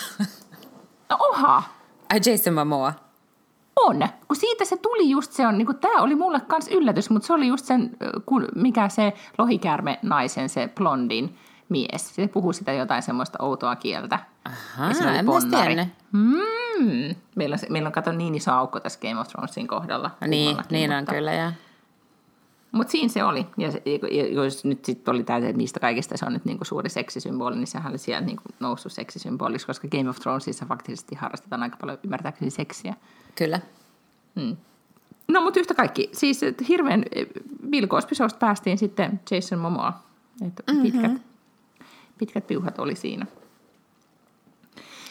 [1.10, 1.62] No oha!
[2.12, 2.92] Ai Jason Momoa.
[3.76, 7.10] On, kun siitä se tuli just se on, niin kuin, tämä oli mulle kans yllätys,
[7.10, 7.96] mutta se oli just sen,
[8.54, 11.38] mikä se lohikäärme naisen, se blondin,
[11.68, 12.14] mies.
[12.14, 14.18] Se puhuu sitä jotain semmoista outoa kieltä.
[14.46, 17.14] Aha, en mä mm.
[17.34, 20.10] Meillä on, meillä on kato niin iso aukko tässä Game of Thronesin kohdalla.
[20.26, 21.52] Niin, niin on mutta, kyllä, ja.
[22.72, 23.46] Mutta siinä se oli.
[23.56, 26.64] Ja, se, ja jos nyt sitten oli tämä, että niistä kaikista se on nyt niinku
[26.64, 31.62] suuri seksisymboli, niin sehän oli siellä niinku noussut seksisymboliksi, koska Game of Thronesissa faktisesti harrastetaan
[31.62, 32.94] aika paljon ymmärtääkseni seksiä.
[33.34, 33.60] Kyllä.
[34.34, 34.56] Mm.
[35.28, 36.10] No, mutta yhtä kaikki.
[36.12, 37.04] Siis hirveän
[37.70, 39.92] vilkoospisosta päästiin sitten Jason Momoa.
[40.46, 40.82] Että mm-hmm.
[40.82, 41.12] pitkät,
[42.18, 43.26] pitkät piuhat oli siinä.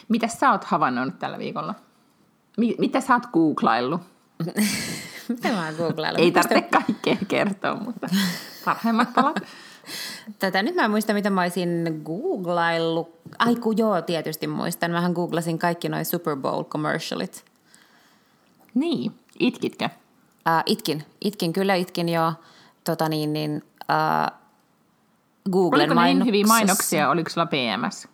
[0.08, 1.74] Mitä sä oot havainnoinut tällä viikolla?
[2.78, 4.00] Mitä sä oot googlaillut?
[5.28, 6.20] Mitä mä oon googlaillut?
[6.20, 8.08] Ei tarvitse kaikkea kertoa, mutta
[8.64, 9.36] parhaimmat palat.
[10.38, 13.18] Tätä nyt mä en muista, mitä mä olisin googlaillut.
[13.38, 14.90] Ai kun joo, tietysti muistan.
[14.90, 17.44] Mähän googlasin kaikki noin Super Bowl commercialit.
[18.74, 19.84] Niin, itkitkö?
[19.84, 22.32] Uh, itkin, itkin, kyllä itkin jo.
[22.84, 24.46] Tota niin, niin, uh,
[25.50, 28.08] Googlen Oliko ne niin hyviä mainoksia, oliko sulla PMS?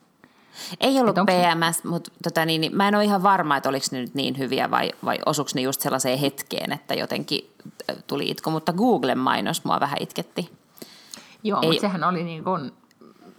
[0.80, 4.00] Ei ollut PMS, mutta tota niin, niin, mä en ole ihan varma, että oliko ne
[4.00, 7.50] nyt niin hyviä vai, vai osuiko ne just sellaiseen hetkeen, että jotenkin
[8.06, 10.50] tuli itku, mutta Googlen mainos mua vähän itketti.
[11.42, 12.72] Joo, Ei, mutta sehän oli niin kuin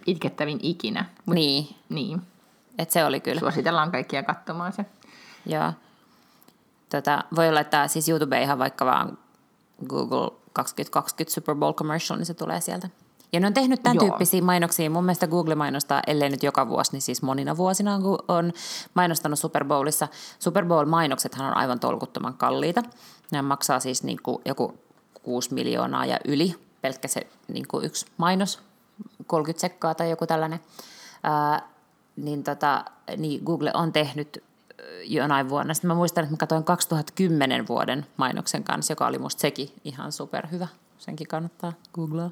[0.06, 1.04] itkettävin ikinä.
[1.26, 1.68] Mut, niin.
[1.88, 2.22] niin.
[2.78, 3.40] Et se oli kyllä.
[3.40, 4.84] Suositellaan kaikkia katsomaan se.
[5.46, 5.72] Joo.
[6.88, 9.18] Tota, voi olla, että siis YouTube ihan vaikka vaan
[9.88, 12.88] Google 2020 Super Bowl commercial, niin se tulee sieltä.
[13.34, 14.04] Ja ne on tehnyt tämän Joo.
[14.04, 14.90] tyyppisiä mainoksia.
[14.90, 18.52] Mun mielestä Google mainostaa, ellei nyt joka vuosi, niin siis monina vuosina on
[18.94, 20.08] mainostanut Super Bowlissa.
[20.38, 22.82] Super Bowl-mainoksethan on aivan tolkuttoman kalliita.
[23.32, 24.74] Ne maksaa siis niin kuin joku
[25.22, 28.60] 6 miljoonaa ja yli, pelkkä se niin kuin yksi mainos,
[29.26, 30.60] 30 sekkaa tai joku tällainen.
[31.22, 31.68] Ää,
[32.16, 32.84] niin, tota,
[33.16, 34.42] niin Google on tehnyt
[35.04, 35.74] jonain vuonna.
[35.74, 40.12] Sitten mä muistan, että mä katsoin 2010 vuoden mainoksen kanssa, joka oli musta sekin ihan
[40.12, 40.68] superhyvä.
[40.98, 42.30] Senkin kannattaa googlaa.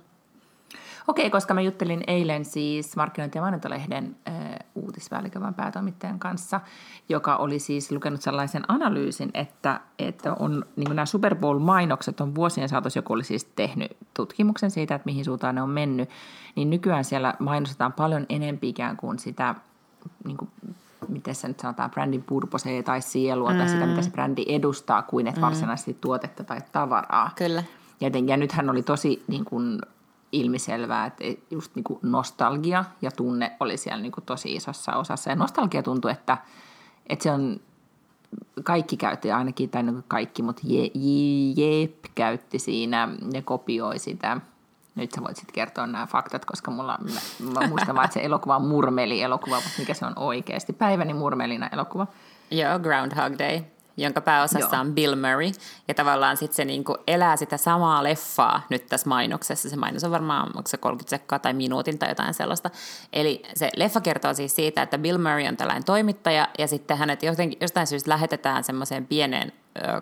[1.09, 4.35] Okei, koska mä juttelin eilen siis markkinointi- ja mainontalehden äh,
[4.75, 6.61] uutisvälikövän päätoimittajan kanssa,
[7.09, 12.69] joka oli siis lukenut sellaisen analyysin, että, että on, niin nämä Super Bowl-mainokset on vuosien
[12.69, 16.11] saatossa, joku oli siis tehnyt tutkimuksen siitä, että mihin suuntaan ne on mennyt,
[16.57, 19.55] niin nykyään siellä mainostetaan paljon enempi ikään kuin sitä
[20.25, 20.51] niin kuin
[21.09, 23.59] miten se nyt sanotaan, brändin purposee tai sielua mm.
[23.59, 25.45] tai sitä, mitä se brändi edustaa, kuin että mm.
[25.45, 27.31] varsinaisesti tuotetta tai tavaraa.
[27.37, 27.65] Kyllä.
[28.01, 29.81] Ja, ja nythän oli tosi niin kuin,
[30.33, 35.31] ilmiselvää, että just niin kuin nostalgia ja tunne oli siellä niin kuin tosi isossa osassa.
[35.31, 36.39] Ja nostalgia tuntui, että,
[37.07, 37.61] että se on
[38.65, 40.91] kaikki käytti ainakin, tai niin kaikki, mutta Je,
[41.57, 44.41] Jep käytti siinä ja kopioi sitä.
[44.95, 46.99] Nyt sä voit sitten kertoa nämä faktat, koska mulla,
[47.55, 50.73] mä muistan vaan, että se elokuva on murmeli-elokuva, mutta mikä se on oikeasti.
[50.73, 52.07] Päiväni murmelina elokuva.
[52.51, 53.63] Joo, Groundhog Day
[53.97, 54.81] jonka pääosassa Joo.
[54.81, 55.51] on Bill Murray.
[55.89, 59.71] Ja tavallaan sitten se niinku elää sitä samaa leffaa nyt tässä mainoksessa.
[59.71, 62.71] Se mainos on varmaan, onko se 30 sekkaa tai minuutin tai jotain sellaista.
[63.13, 67.23] Eli se leffa kertoo siis siitä, että Bill Murray on tällainen toimittaja ja sitten hänet
[67.23, 69.53] jotenkin, jostain syystä lähetetään semmoiseen pieneen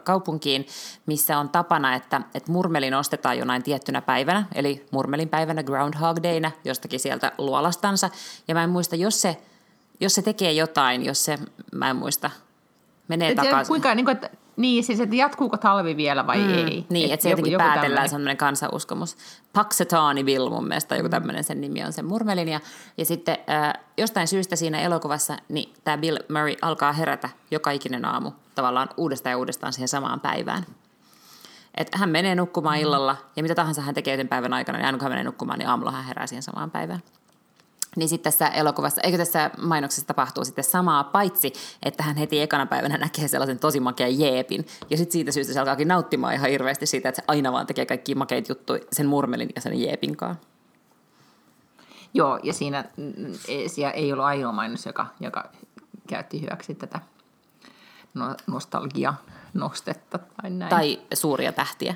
[0.05, 0.66] kaupunkiin,
[1.07, 6.50] missä on tapana, että, että murmeli nostetaan jonain tiettynä päivänä, eli murmelin päivänä Groundhog Dayna
[6.64, 8.11] jostakin sieltä luolastansa.
[8.48, 9.37] Ja mä en muista, jos se,
[10.00, 11.38] jos se tekee jotain, jos se,
[11.72, 12.31] mä en muista,
[13.10, 13.70] menee takaisin.
[13.70, 16.86] Kuinka, niin, kuin, että, niin, siis että jatkuuko talvi vielä vai mm, ei?
[16.88, 18.08] Niin, että et se jotenkin joku päätellään tämmöinen.
[18.08, 19.16] semmoinen kansanuskomus.
[19.52, 22.48] Paksetaani Bill mun mielestä, joku tämmöinen sen nimi on sen murmelin.
[22.48, 22.60] Ja,
[22.98, 28.04] ja sitten äh, jostain syystä siinä elokuvassa, niin tämä Bill Murray alkaa herätä joka ikinen
[28.04, 30.66] aamu tavallaan uudestaan ja uudestaan siihen samaan päivään.
[31.74, 32.82] Että hän menee nukkumaan mm.
[32.82, 35.58] illalla, ja mitä tahansa hän tekee sen päivän aikana, niin aina kun hän menee nukkumaan,
[35.58, 37.00] niin aamulla hän herää siihen samaan päivään.
[37.96, 42.66] Niin sitten tässä elokuvassa, eikö tässä mainoksessa tapahtuu sitten samaa, paitsi että hän heti ekana
[42.66, 44.66] päivänä näkee sellaisen tosi makean jeepin.
[44.90, 47.87] Ja sitten siitä syystä se alkaakin nauttimaan ihan hirveästi siitä, että se aina vaan tekee
[47.87, 50.44] kaikki makeat juttuja sen murmelin ja sen jeepin kanssa.
[52.14, 52.85] Joo, ja siinä
[53.66, 55.50] siellä ei ollut ainoa mainos, joka, joka
[56.09, 57.00] käytti hyväksi tätä
[58.14, 60.70] no, nostalgia-nostetta tai näin.
[60.70, 61.94] Tai suuria tähtiä.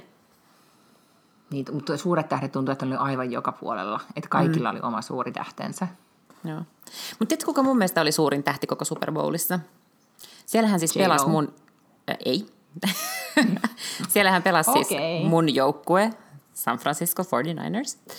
[1.54, 4.00] Niin, mutta suuret tähdet tuntuu, että ne oli aivan joka puolella.
[4.16, 4.76] Että kaikilla mm.
[4.76, 5.88] oli oma suuri tähtensä.
[6.44, 6.58] Joo.
[6.58, 9.60] Mutta tiedätkö, kuka mun mielestä oli suurin tähti koko Super Bowlissa?
[10.46, 11.04] Siellähän siis J.Lo.
[11.04, 11.54] pelasi mun...
[12.10, 12.46] Äh, ei.
[14.12, 14.84] Siellähän pelasi okay.
[14.84, 16.10] siis mun joukkue,
[16.54, 18.14] San Francisco 49ers,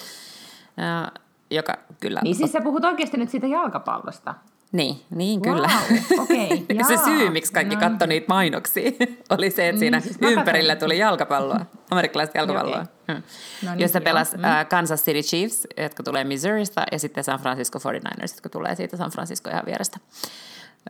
[0.79, 1.21] äh,
[1.51, 2.19] joka kyllä...
[2.23, 4.35] Niin siis sä puhut oikeasti nyt siitä jalkapallosta.
[4.75, 5.69] Niin, niin kyllä.
[5.89, 6.27] Wow,
[6.87, 7.05] se jaa.
[7.05, 7.81] syy, miksi kaikki No.
[7.81, 8.91] katsoi niitä mainoksia,
[9.29, 13.15] oli se, että siinä Niin, siis ympärillä tuli jalkapalloa, amerikkalaista jalkapalloa, Okei.
[13.15, 13.23] hmm.
[13.63, 14.43] No niin, josta pelasi mm.
[14.43, 18.97] äh, Kansas City Chiefs, jotka tulee Missourista, ja sitten San Francisco 49ers, jotka tulee siitä
[18.97, 19.99] San Francisco ihan vierestä.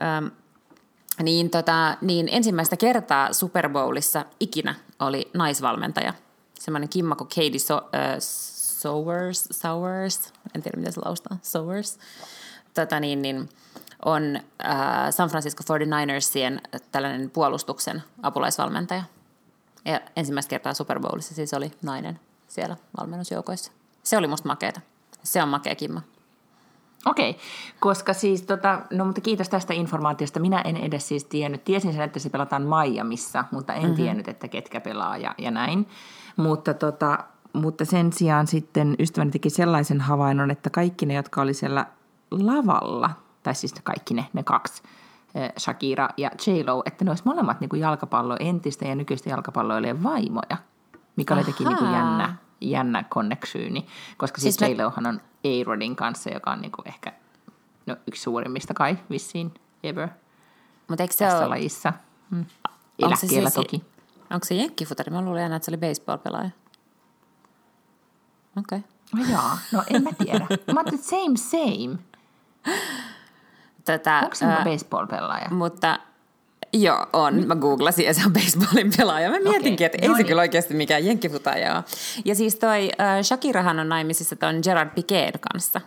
[0.03, 0.25] Ähm,
[1.23, 6.13] niin, tota, niin ensimmäistä kertaa Super Bowlissa ikinä oli naisvalmentaja.
[6.59, 11.99] Semmoinen kimma kuin Katie so- äh, Sowers, Sowers, en tiedä miten se laustaa, Sowers,
[12.75, 13.49] tota, niin, niin,
[14.05, 19.03] on äh, San Francisco 49ersien tällainen puolustuksen apulaisvalmentaja.
[19.85, 23.71] Ja ensimmäistä kertaa Super Bowlissa siis oli nainen siellä valmennusjoukoissa.
[24.03, 24.81] Se oli musta makeeta.
[25.23, 26.01] Se on makea kimma.
[27.05, 27.37] Okei,
[27.79, 30.39] koska siis tota, no mutta kiitos tästä informaatiosta.
[30.39, 33.95] Minä en edes siis tiennyt, tiesin sen, että se pelataan Miamiissa, mutta en mm-hmm.
[33.95, 35.87] tiennyt, että ketkä pelaa ja, ja näin.
[36.37, 37.19] Mutta, tota,
[37.53, 41.85] mutta sen sijaan sitten ystäväni teki sellaisen havainnon, että kaikki ne, jotka oli siellä
[42.43, 43.09] lavalla,
[43.43, 44.83] tai siis kaikki ne, ne kaksi,
[45.59, 50.57] Shakira ja J-Lo, että ne olisi molemmat niin kuin jalkapallo entistä ja nykyistä jalkapalloilijan vaimoja,
[51.15, 53.85] mikä oli teki niin kuin jännä, jännä konneksyyni,
[54.17, 57.13] koska siis, Siis mä- J-Lohan on A-Rodin kanssa, joka on niin kuin ehkä
[57.85, 60.09] no, yksi suurimmista kai vissiin ever
[60.87, 61.93] Mutta eikö se tässä ole, lajissa.
[62.29, 62.39] Mm.
[62.39, 63.83] onko se Eläkkeellä siis- toki.
[64.29, 65.11] Onko se jenkkifutari?
[65.11, 66.49] Mä luulin aina, että se oli baseball-pelaaja.
[68.57, 68.79] Okei.
[68.79, 68.81] Okay.
[69.15, 70.39] No jaa, no en mä tiedä.
[70.39, 70.47] Mä
[70.79, 71.99] ajattelin, että same same.
[73.85, 75.47] Tätä, Onko se ää, baseball-pelaaja?
[75.49, 75.99] Mutta
[76.73, 77.47] joo, on.
[77.47, 79.29] Mä googlasin ja se on baseballin pelaaja.
[79.29, 80.27] Mä mietinkin, että ei no se niin.
[80.27, 81.83] kyllä oikeasti mikään jenkkifutaja ole.
[82.25, 85.81] Ja siis toi äh, Shakirahan on naimisissa ton Gerard Piquén kanssa.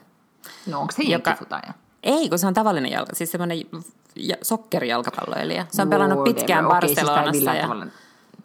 [0.67, 1.73] No onko se joka- jenkkifutaja?
[2.03, 3.59] Ei, kun se on tavallinen jalka, siis semmoinen
[4.17, 5.67] ja, sokkerijalkapalloilija.
[5.71, 7.31] Se on pelannut pitkään siis ei Barcelonassa.
[7.33, 7.63] millään ja...
[7.63, 7.87] tavalla-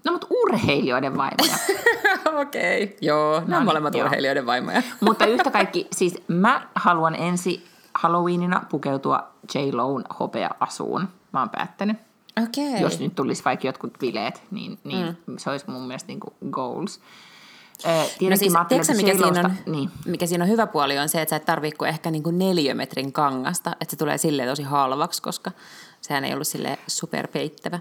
[0.05, 1.57] No mutta urheilijoiden vaimoja.
[2.41, 2.95] Okei, okay.
[3.01, 4.05] joo, nämä No on niin, molemmat joo.
[4.05, 4.81] urheilijoiden vaimoja.
[4.99, 11.07] mutta yhtä kaikki, siis mä haluan ensi Halloweenina pukeutua J-Loun hopea-asuun.
[11.33, 11.97] Mä oon päättänyt.
[12.43, 12.81] Okei.
[12.81, 15.37] Jos nyt tulisi vaikka jotkut bileet, niin, niin mm.
[15.37, 16.99] se olisi mun mielestä niin kuin goals.
[17.83, 19.91] Tietenkin No siis, mä tiedätkö, mikä siinä, on, niin.
[20.05, 22.37] mikä siinä on hyvä puoli on se, että sä et tarvitse kuin ehkä niin kuin
[22.37, 25.51] neliömetrin kangasta, että se tulee silleen tosi halvaksi, koska
[26.01, 27.79] sehän ei ollut sille superpeittävä.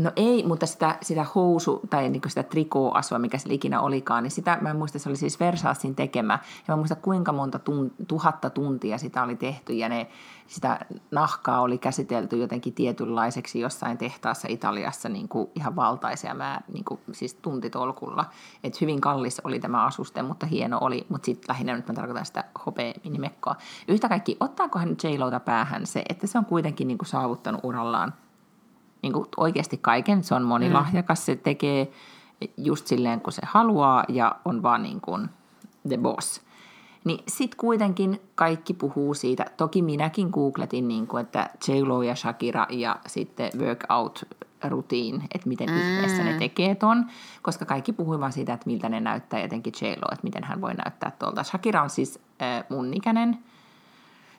[0.00, 4.30] No ei, mutta sitä, sitä housu- tai niin sitä trikooasua, mikä se ikinä olikaan, niin
[4.30, 6.38] sitä mä en muista, se oli siis Versaasin tekemä.
[6.68, 10.06] Ja mä muista kuinka monta tun, tuhatta tuntia sitä oli tehty ja ne,
[10.46, 10.78] sitä
[11.10, 17.00] nahkaa oli käsitelty jotenkin tietynlaiseksi jossain tehtaassa Italiassa niin kuin ihan valtaisia määr, niin kuin,
[17.12, 18.24] siis tuntitolkulla.
[18.64, 21.06] Et hyvin kallis oli tämä asuste, mutta hieno oli.
[21.08, 23.56] Mutta sitten lähinnä nyt mä tarkoitan sitä hopea-minimekkoa.
[23.88, 28.14] Yhtä kaikki, ottaakohan J-Lota päähän se, että se on kuitenkin niin kuin saavuttanut urallaan
[29.02, 30.24] niin kuin oikeasti kaiken.
[30.24, 31.92] Se on monilahjakas, se tekee
[32.56, 35.28] just silleen, kun se haluaa ja on vaan niin kuin
[35.88, 36.40] the boss.
[37.04, 39.46] Niin sitten kuitenkin kaikki puhuu siitä.
[39.56, 44.24] Toki minäkin googletin, niin kuin, että J-Lo ja Shakira ja sitten workout
[44.68, 45.76] rutiin, että miten mm.
[45.76, 47.06] ihmeessä ne tekee ton,
[47.42, 50.74] koska kaikki puhui vaan siitä, että miltä ne näyttää jotenkin J-Lo, että miten hän voi
[50.74, 51.42] näyttää tuolta.
[51.42, 53.38] Shakira on siis äh, mun ikäinen,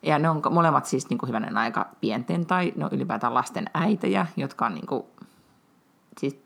[0.03, 4.65] ja ne on molemmat siis niin hyvänen aika pienten tai no ylipäätään lasten äitejä, jotka
[4.65, 5.03] on niin kuin,
[6.17, 6.43] siis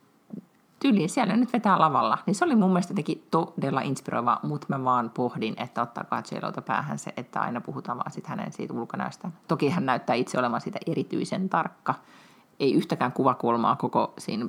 [0.79, 2.17] tyyliin siellä nyt vetää lavalla.
[2.25, 6.61] Niin se oli mun mielestä jotenkin todella inspiroiva, mutta mä vaan pohdin, että ottakaa J-Lota
[6.61, 9.31] päähän se, että aina puhutaan vaan sit hänen siitä ulkonäöstä.
[9.47, 11.95] Toki hän näyttää itse olevan siitä erityisen tarkka.
[12.59, 14.45] Ei yhtäkään kuvakulmaa koko siinä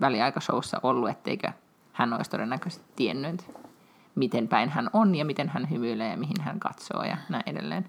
[0.00, 1.52] väliaikashowssa ollut, etteikö
[1.92, 3.50] hän olisi todennäköisesti tiennyt,
[4.14, 7.86] miten päin hän on ja miten hän hymyilee ja mihin hän katsoo ja näin edelleen.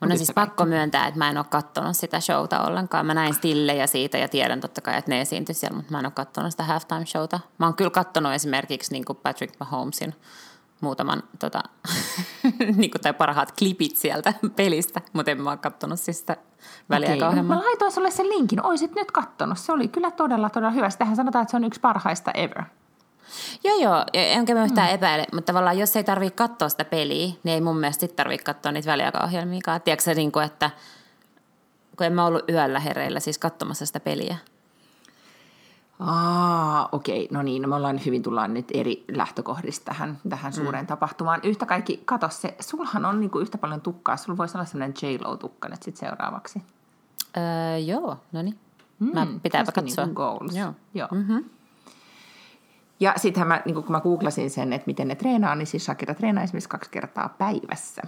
[0.00, 3.06] Mun on siis pakko myöntää, että mä en ole kattonut sitä showta ollenkaan.
[3.06, 6.06] Mä näin stillejä siitä ja tiedän totta kai, että ne esiintyi siellä, mutta mä en
[6.06, 7.40] ole kattonut sitä halftime showta.
[7.58, 10.14] Mä oon kyllä kattonut esimerkiksi niin kuin Patrick Mahomesin
[10.80, 11.62] muutaman tota,
[12.76, 16.44] niin kuin, tai parhaat klipit sieltä pelistä, mutta en mä ole kattonut siis sitä Okei,
[16.78, 17.56] no väliaikaohjelmaa.
[17.56, 19.58] mä laitoin sulle sen linkin, oisit nyt kattonut.
[19.58, 20.90] Se oli kyllä todella, todella hyvä.
[20.90, 22.62] Sitähän sanotaan, että se on yksi parhaista ever.
[23.64, 24.94] Joo, joo, enkä mä yhtään mm.
[24.94, 28.44] epäile, mutta tavallaan jos ei tarvitse katsoa sitä peliä, niin ei mun mielestä sit tarvitse
[28.44, 29.82] katsoa niitä väliaikaohjelmiakaan.
[29.82, 30.70] Tiedätkö se, niin kuin, että
[31.96, 34.36] kun en mä ollut yöllä hereillä siis katsomassa sitä peliä.
[36.00, 37.28] Aa, okei.
[37.30, 40.86] No niin, no me ollaan hyvin tullaan nyt eri lähtökohdista tähän, tähän suureen mm.
[40.86, 41.40] tapahtumaan.
[41.42, 44.16] Yhtä kaikki, kato se, sulhan on niinku yhtä paljon tukkaa.
[44.16, 46.62] Sulla voisi olla sellainen J-Lo-tukka nyt sit seuraavaksi.
[47.36, 48.58] Öö, joo, no niin.
[48.98, 50.04] Mä Mm, pitääpä tästä katsoa.
[50.04, 50.56] Niinku goals.
[50.56, 50.74] Joo.
[50.94, 51.08] Joo.
[51.12, 51.44] Mm-hmm.
[53.04, 56.14] Ja sittenhän mä, niin kun mä googlasin sen, että miten ne treenaa, niin siis Shakira
[56.14, 58.02] treenaa esimerkiksi kaksi kertaa päivässä.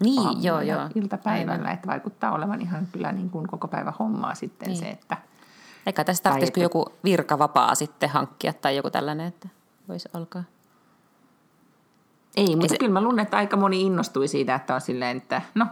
[0.00, 0.80] Niin, joo, joo.
[0.94, 1.74] iltapäivällä, Aivan.
[1.74, 4.78] että vaikuttaa olevan ihan kyllä niin kuin koko päivä hommaa sitten niin.
[4.78, 5.16] se, että...
[5.86, 9.48] Eikä tässä tarvitsisiko joku virkavapaa sitten hankkia tai joku tällainen, että
[9.88, 10.44] voisi alkaa?
[12.36, 12.78] Ei, mutta se...
[12.78, 15.66] kyllä mä luulen, että aika moni innostui siitä, että on silleen, että no,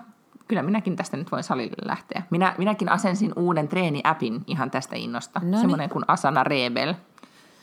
[0.48, 2.22] kyllä minäkin tästä nyt voin salille lähteä.
[2.30, 6.94] Minä, minäkin asensin uuden treeniäpin ihan tästä innosta, no semmoinen kuin Asana Rebel.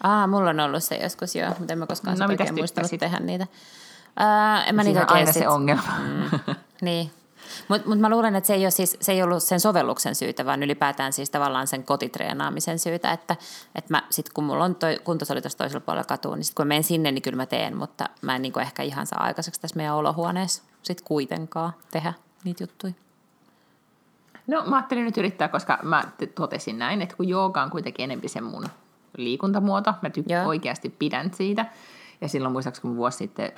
[0.04, 3.20] Aa, mulla on ollut se joskus jo, mutta en mä koskaan no, oikein muistanut tehdä
[3.20, 3.48] niitä.
[4.18, 5.44] Ää, en mä niitä aina sit...
[5.44, 5.84] se ongelma.
[6.00, 7.12] Mm, niin.
[7.68, 10.46] Mutta mut mä luulen, että se ei, ole siis, se ei ollut sen sovelluksen syytä,
[10.46, 13.36] vaan ylipäätään siis tavallaan sen kotitreenaamisen syytä, että,
[13.76, 16.66] että mä sit kun mulla on toi kuntosali tuossa toisella puolella katua, niin sit kun
[16.66, 19.62] mä menen sinne, niin kyllä mä teen, mutta mä en niin ehkä ihan saa aikaiseksi
[19.62, 22.94] tässä meidän olohuoneessa sit kuitenkaan tehdä niitä juttuja.
[24.48, 26.04] No mä ajattelin nyt yrittää, koska mä
[26.36, 28.66] totesin näin, että kun jooga on kuitenkin enemmän se mun
[29.18, 31.66] liikuntamuoto, mä tykkään oikeasti pidän siitä.
[32.22, 33.52] Ja silloin muistaakseni kun vuosi sitten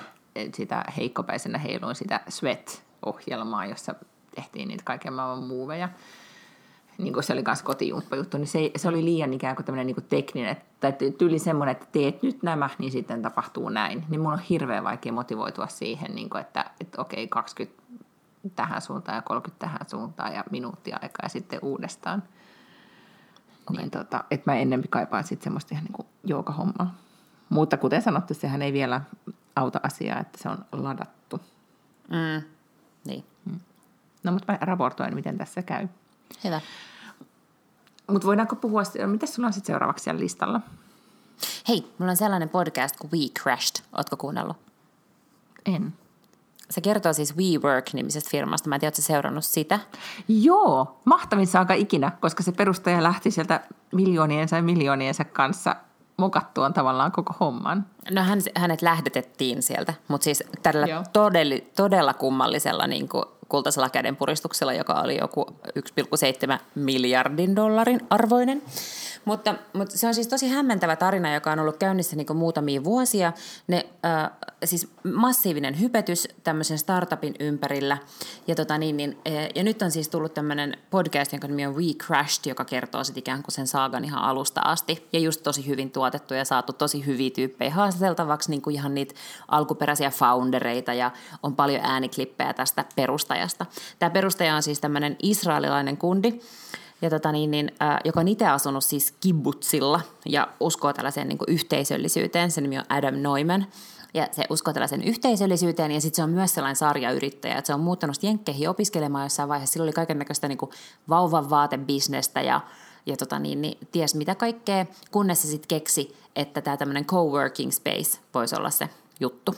[0.54, 3.94] sitä heikkopäisenä heiluin sitä Sweat-ohjelmaa, jossa
[4.34, 5.88] tehtiin niitä kaiken maailman muuveja.
[6.98, 9.94] Niin kuin se oli myös kotijumppajuttu, niin se, se oli liian ikään kuin tämmöinen niin
[9.94, 14.04] kuin tekninen, tai tyyli semmoinen, että teet nyt nämä, niin sitten tapahtuu näin.
[14.08, 17.82] Niin mun on hirveän vaikea motivoitua siihen, niin kuin, että, että okei, 20
[18.56, 22.22] tähän suuntaan ja 30 tähän suuntaan ja minuuttia aikaa ja sitten uudestaan.
[23.70, 23.76] Okay.
[23.76, 26.94] Niin tota, että mä ennemmin kaipaan sitten semmoista ihan niin joukahommaa.
[27.48, 29.00] Mutta kuten sanottu, sehän ei vielä
[29.56, 31.40] auta asiaa, että se on ladattu.
[32.10, 32.42] Mm.
[33.04, 33.24] Niin.
[33.44, 33.60] Mm.
[34.22, 35.88] No, mutta mä raportoin, miten tässä käy.
[36.44, 36.60] Hyvä.
[38.10, 40.60] Mutta voidaanko puhua, mitä sulla on sitten seuraavaksi siellä listalla?
[41.68, 43.84] Hei, mulla on sellainen podcast kuin We Crashed.
[43.92, 44.56] Ootko kuunnellut?
[45.66, 45.94] En.
[46.70, 48.68] Se kertoo siis WeWork-nimisestä firmasta.
[48.68, 49.80] Mä en tiedä, seurannut sitä?
[50.28, 53.60] Joo, mahtavin saaka ikinä, koska se perustaja lähti sieltä
[53.92, 55.76] miljooniensa ja miljooniensa kanssa
[56.16, 57.86] mokattuaan tavallaan koko homman.
[58.10, 64.72] No hän, hänet lähdetettiin sieltä, mutta siis tällä todella, todella kummallisella niin kuin kultaisella kädenpuristuksella,
[64.72, 65.46] joka oli joku
[66.52, 68.62] 1,7 miljardin dollarin arvoinen.
[69.24, 73.32] Mutta, mutta se on siis tosi hämmentävä tarina, joka on ollut käynnissä niin muutamia vuosia.
[73.66, 74.30] Ne, äh,
[74.64, 77.98] siis massiivinen hypetys tämmöisen startupin ympärillä.
[78.46, 81.76] Ja, tota niin, niin, äh, ja nyt on siis tullut tämmöinen podcast, jonka nimi on
[81.76, 85.08] We Crashed, joka kertoo sitten ikään kuin sen saagan ihan alusta asti.
[85.12, 89.14] Ja just tosi hyvin tuotettu ja saatu tosi hyviä tyyppejä haastateltavaksi, niin kuin ihan niitä
[89.48, 91.10] alkuperäisiä foundereita ja
[91.42, 92.84] on paljon ääniklippejä tästä
[93.34, 93.66] perustajasta.
[93.98, 96.40] Tämä perustaja on siis tämmöinen israelilainen kundi,
[97.02, 101.38] ja tota niin, niin, äh, joka on itse asunut siis kibbutzilla ja uskoo tällaiseen niin
[101.48, 102.50] yhteisöllisyyteen.
[102.50, 103.66] Sen nimi on Adam Neumann.
[104.14, 107.80] Ja se uskoo tällaisen yhteisöllisyyteen ja sitten se on myös sellainen sarjayrittäjä, että se on
[107.80, 109.72] muuttanut jenkkeihin opiskelemaan jossain vaiheessa.
[109.72, 110.58] Sillä oli kaiken näköistä niin
[111.08, 112.60] vauvan vaatebisnestä ja,
[113.06, 117.72] ja tota niin, niin, ties mitä kaikkea, kunnes se sitten keksi, että tämä tämmöinen coworking
[117.72, 118.88] space voisi olla se
[119.20, 119.54] juttu.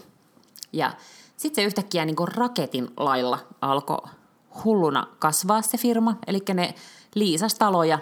[0.73, 0.93] Ja
[1.37, 4.11] sitten se yhtäkkiä niin raketin lailla alkoi
[4.65, 6.75] hulluna kasvaa se firma, eli ne
[7.15, 7.99] liisas taloja,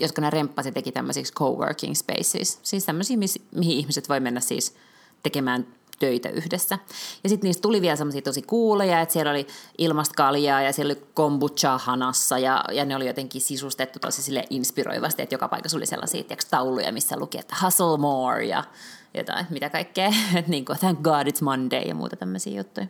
[0.00, 3.16] jotka ne remppasi teki tämmöisiksi coworking spaces, siis tämmöisiä,
[3.54, 4.74] mihin ihmiset voi mennä siis
[5.22, 5.66] tekemään
[5.98, 6.78] töitä yhdessä.
[7.22, 9.46] Ja sitten niistä tuli vielä semmoisia tosi kuuleja, että siellä oli
[9.78, 14.44] ilmasta kaljaa ja siellä oli kombucha hanassa ja, ja ne oli jotenkin sisustettu tosi sille
[14.50, 18.64] inspiroivasti, että joka paikassa oli sellaisia tiiäks, tauluja, missä luki, että hustle more ja
[19.14, 22.86] jotain, mitä kaikkea, että niin kuin, thank God it's Monday ja muuta tämmöisiä juttuja.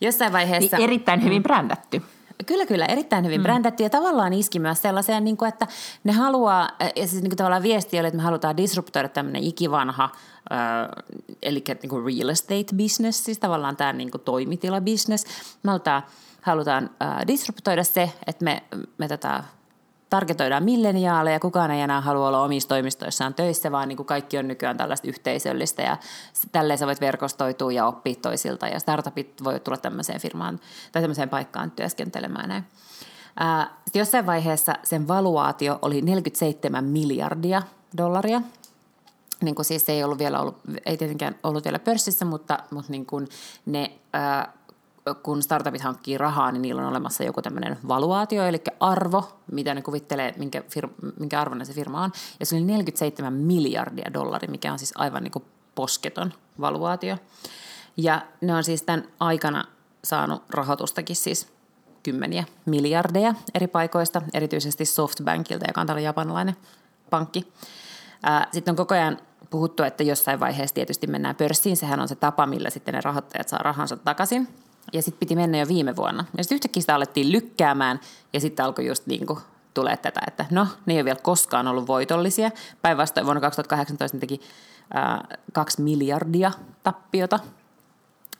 [0.00, 0.76] Jossain vaiheessa...
[0.76, 1.42] Niin erittäin hyvin mm.
[1.42, 2.02] brändätty.
[2.46, 2.86] Kyllä, kyllä.
[2.86, 3.42] Erittäin hyvin mm.
[3.42, 5.66] brändätty ja tavallaan iski myös sellaiseen, niin kuin, että
[6.04, 10.04] ne haluaa, ja siis niin kuin tavallaan viesti oli, että me halutaan disruptoida tämmöinen ikivanha,
[10.52, 11.04] äh,
[11.42, 15.24] eli niin kuin real estate business, siis tavallaan tämä niin kuin toimitila-business.
[15.62, 16.02] Me halutaan,
[16.42, 18.62] halutaan äh, disruptoida se, että me,
[18.98, 19.44] me tätä
[20.10, 24.48] targetoidaan milleniaaleja, kukaan ei enää halua olla omissa toimistoissaan töissä, vaan niin kuin kaikki on
[24.48, 25.96] nykyään tällaista yhteisöllistä ja
[26.52, 30.60] tälleen sä voit verkostoitua ja oppia toisilta ja startupit voi tulla tämmöiseen firmaan
[30.92, 32.64] tai tämmöiseen paikkaan työskentelemään näin.
[33.36, 37.62] Ää, jossain vaiheessa sen valuaatio oli 47 miljardia
[37.96, 38.42] dollaria.
[39.42, 43.06] Niin kuin siis ei ollut vielä ollut, ei tietenkään ollut vielä pörssissä, mutta, mutta niin
[43.06, 43.28] kuin
[43.66, 44.52] ne ää,
[45.14, 49.82] kun startupit hankkii rahaa, niin niillä on olemassa joku tämmöinen valuaatio, eli arvo, mitä ne
[49.82, 52.12] kuvittelee, minkä, fir- minkä arvoinen se firma on.
[52.40, 57.16] Ja se oli 47 miljardia dollaria, mikä on siis aivan niin kuin posketon valuaatio.
[57.96, 59.64] Ja ne on siis tämän aikana
[60.04, 61.48] saanut rahoitustakin siis
[62.02, 66.56] kymmeniä miljardeja eri paikoista, erityisesti Softbankilta, joka on tällainen japanilainen
[67.10, 67.52] pankki.
[68.52, 69.18] Sitten on koko ajan
[69.50, 71.76] puhuttu, että jossain vaiheessa tietysti mennään pörssiin.
[71.76, 74.48] Sehän on se tapa, millä sitten ne rahoittajat saa rahansa takaisin–
[74.92, 76.24] ja sitten piti mennä jo viime vuonna.
[76.36, 78.00] Ja sitten yhtäkkiä sitä alettiin lykkäämään
[78.32, 79.38] ja sitten alkoi just niin kuin
[79.74, 82.50] tulee tätä, että no, ne ei ole vielä koskaan ollut voitollisia.
[82.82, 84.40] Päinvastoin vuonna 2018 ne teki
[84.94, 87.38] ää, kaksi miljardia tappiota.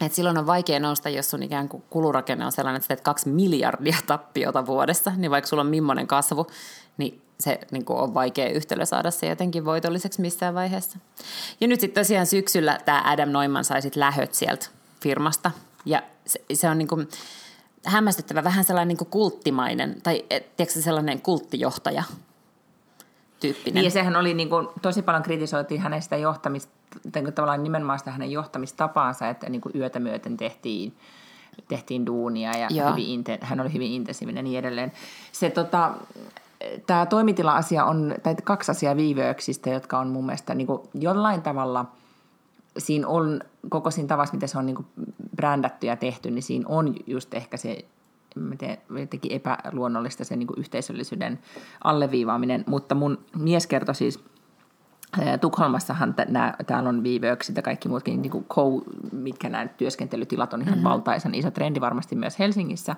[0.01, 3.29] Et silloin on vaikea nousta, jos sun ikään kuin kulurakenne on sellainen, että teet kaksi
[3.29, 6.47] miljardia tappiota vuodessa, niin vaikka sulla on millainen kasvu,
[6.97, 10.99] niin se niin kuin on vaikea yhtälö saada se jotenkin voitolliseksi missään vaiheessa.
[11.61, 14.67] Ja nyt sitten tosiaan syksyllä tämä Adam Neumann sai sitten lähöt sieltä
[15.01, 15.51] firmasta.
[15.87, 17.09] Ja se, se on niin kuin
[17.85, 22.03] hämmästyttävä, vähän sellainen niin kuin kulttimainen, tai tiedätkö sellainen kulttijohtaja
[23.41, 23.75] tyyppinen.
[23.75, 26.73] Niin ja sehän oli niin kuin, tosi paljon kritisoitiin hänestä johtamista,
[27.35, 30.97] tavallaan nimenomaan sitä hänen johtamistapaansa, että niin kuin yötä myöten tehtiin
[31.69, 34.93] tehtiin duunia ja hyvin, hän oli hyvin intensiivinen ja niin edelleen.
[35.33, 35.91] Se tota,
[36.87, 41.85] tämä toimitila-asia on, tai kaksi asiaa viiveyksistä, jotka on mun mielestä niin kuin jollain tavalla,
[42.79, 44.87] siinä on koko siinä tavassa, miten se on niin kuin
[45.37, 47.85] brändätty ja tehty, niin siinä on just ehkä se
[48.99, 51.39] jotenkin epäluonnollista se niin kuin yhteisöllisyyden
[51.85, 54.21] alleviivaaminen, mutta mun mies kertoi siis–
[55.41, 60.63] Tukholmassahan nää, täällä on viiveykset ja kaikki muutkin, niin kuin co, mitkä nämä työskentelytilat on
[60.63, 60.89] ihan mm-hmm.
[60.89, 62.97] valtaisen iso trendi varmasti myös Helsingissä.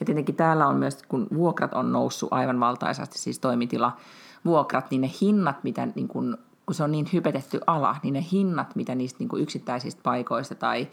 [0.00, 3.96] Ja tietenkin täällä on myös, kun vuokrat on noussut aivan valtaisasti, siis toimitila
[4.44, 6.36] vuokrat, niin ne hinnat, mitä niin kuin,
[6.68, 10.54] kun se on niin hypetetty ala, niin ne hinnat, mitä niistä niin kuin yksittäisistä paikoista
[10.54, 10.88] tai,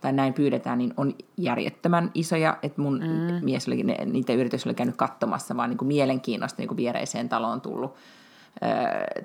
[0.00, 2.58] tai näin pyydetään, niin on järjettömän isoja.
[2.62, 3.44] Että mun mm.
[3.44, 7.28] mies oli, ne, niitä yritys oli käynyt katsomassa, vaan niin kuin mielenkiinnosta niin kuin viereiseen
[7.28, 7.94] taloon tullut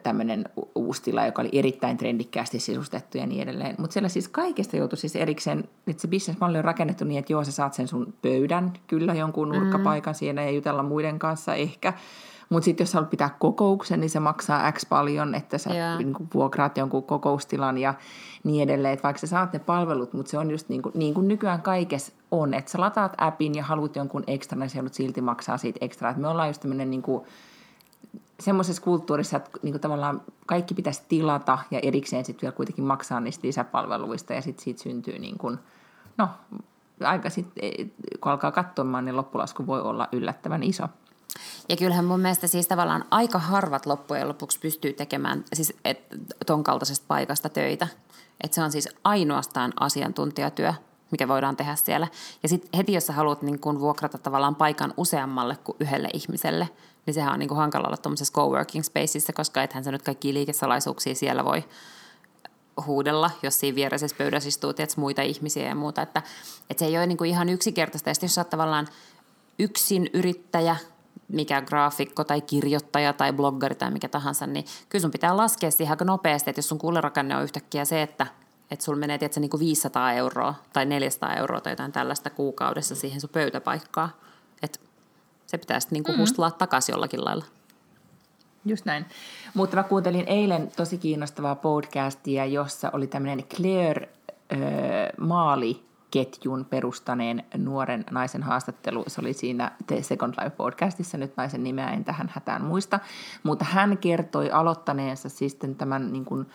[0.03, 0.45] tämmöinen
[0.75, 3.75] uusi tila, joka oli erittäin trendikkäästi sisustettu ja niin edelleen.
[3.77, 7.43] Mutta siellä siis kaikesta joutui siis erikseen, että se bisnesmalli on rakennettu niin, että joo,
[7.43, 10.17] sä saat sen sun pöydän, kyllä jonkun nurkkapaikan mm.
[10.17, 11.93] siinä ja jutella muiden kanssa ehkä,
[12.49, 15.97] mutta sitten jos haluat pitää kokouksen, niin se maksaa X paljon, että sä yeah.
[15.97, 17.93] niin kuin vuokraat jonkun kokoustilan ja
[18.43, 18.93] niin edelleen.
[18.93, 21.61] Että vaikka sä saat ne palvelut, mutta se on just niin kuin, niin kuin nykyään
[21.61, 25.57] kaikessa on, että sä lataat appin ja haluat jonkun ekstra, niin sä joudut silti maksaa
[25.57, 26.09] siitä ekstra.
[26.09, 27.25] Et me ollaan just tämmöinen niin kuin,
[28.39, 33.19] semmoisessa kulttuurissa, että niin kuin tavallaan kaikki pitäisi tilata ja erikseen sitten vielä kuitenkin maksaa
[33.19, 35.59] niistä lisäpalveluista ja sitten siitä syntyy niin kuin,
[36.17, 36.29] no
[37.03, 37.63] aika sitten,
[38.21, 40.83] kun alkaa katsomaan, niin loppulasku voi olla yllättävän iso.
[41.69, 45.99] Ja kyllähän mun mielestä siis tavallaan aika harvat loppujen lopuksi pystyy tekemään siis et,
[46.45, 47.87] ton kaltaisesta paikasta töitä.
[48.43, 50.73] Että se on siis ainoastaan asiantuntijatyö,
[51.11, 52.07] mikä voidaan tehdä siellä.
[52.43, 56.69] Ja sitten heti, jos sä haluat niin kun vuokrata tavallaan paikan useammalle kuin yhdelle ihmiselle,
[57.05, 61.15] niin sehän on niin hankala olla tuommoisessa coworking spaceissa, koska ethän sä nyt kaikki liikesalaisuuksia
[61.15, 61.63] siellä voi
[62.85, 66.01] huudella, jos siinä vieressä pöydässä istuu muita ihmisiä ja muuta.
[66.01, 66.21] Että,
[66.69, 68.09] että se ei ole niin ihan yksinkertaista.
[68.09, 68.87] Ja jos sä oot tavallaan
[69.59, 70.75] yksin yrittäjä,
[71.27, 75.93] mikä graafikko tai kirjoittaja tai bloggari tai mikä tahansa, niin kyllä sun pitää laskea siihen
[75.93, 78.27] aika nopeasti, että jos sun kuulerakanne on yhtäkkiä se, että
[78.71, 82.95] että sulla menee tietysti, niin kuin 500 euroa tai 400 euroa tai jotain tällaista kuukaudessa
[82.95, 84.09] siihen sun pöytäpaikkaa,
[84.61, 84.79] että
[85.45, 86.21] se pitää sitten niinku mm-hmm.
[86.21, 87.45] hustlaa takaisin jollakin lailla.
[88.65, 89.05] Just näin.
[89.53, 94.09] Mutta mä kuuntelin eilen tosi kiinnostavaa podcastia, jossa oli tämmöinen Claire
[94.53, 94.59] äh,
[95.17, 99.03] Maali ketjun perustaneen nuoren naisen haastattelu.
[99.07, 102.99] Se oli siinä The Second Life podcastissa, nyt naisen nimeä en tähän hätään muista.
[103.43, 106.47] Mutta hän kertoi aloittaneensa siis tämän niin kuin,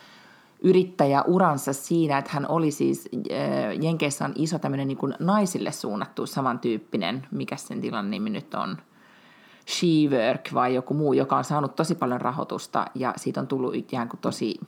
[0.62, 6.26] yrittäjäuransa siinä, että hän oli siis, äh, Jenkeissä on iso tämmöinen niin kuin naisille suunnattu
[6.26, 8.76] samantyyppinen, mikä sen tilan nimi nyt on,
[9.66, 14.08] SheWork vai joku muu, joka on saanut tosi paljon rahoitusta ja siitä on tullut ikään
[14.08, 14.60] kuin tosi,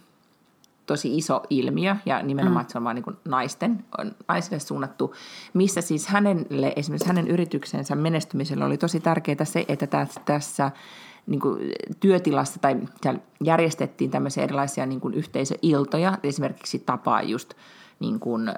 [0.86, 2.60] tosi iso ilmiö ja nimenomaan, mm.
[2.60, 3.84] että se on vain niin naisten,
[4.28, 5.14] naisille suunnattu,
[5.54, 10.70] missä siis hänelle, esimerkiksi hänen yrityksensä menestymisellä oli tosi tärkeää se, että tässä, tässä
[11.26, 12.76] niin kuin työtilassa tai
[13.44, 17.54] järjestettiin tämmöisiä erilaisia niin kuin yhteisöiltoja, esimerkiksi tapaa just
[18.00, 18.54] niin kuin, äh,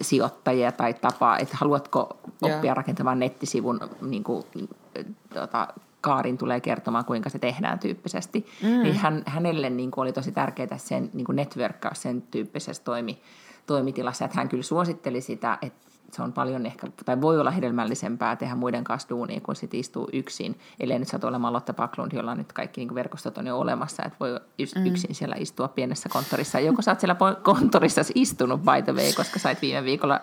[0.00, 2.76] sijoittajia tai tapaa, että haluatko oppia yeah.
[2.76, 4.44] rakentamaan nettisivun, niin kuin,
[5.34, 5.68] tota,
[6.04, 8.46] Kaarin tulee kertomaan, kuinka se tehdään tyyppisesti.
[8.62, 8.82] Mm.
[8.82, 13.22] Niin hän, hänelle niin kuin oli tosi tärkeää sen niin kuin networkkaus sen tyyppisessä toimi,
[13.66, 18.36] toimitilassa, että hän kyllä suositteli sitä, että se on paljon ehkä, tai voi olla hedelmällisempää
[18.36, 20.58] tehdä muiden kanssa duunia, kun sitten istuu yksin.
[20.80, 24.16] Eli nyt satu olemaan Lotta Paklund, jolla nyt kaikki niin verkostot on jo olemassa, että
[24.20, 24.40] voi
[24.76, 24.86] mm.
[24.86, 26.60] yksin siellä istua pienessä konttorissa.
[26.60, 30.20] Joko sä oot siellä konttorissa istunut, by the way, koska sait viime viikolla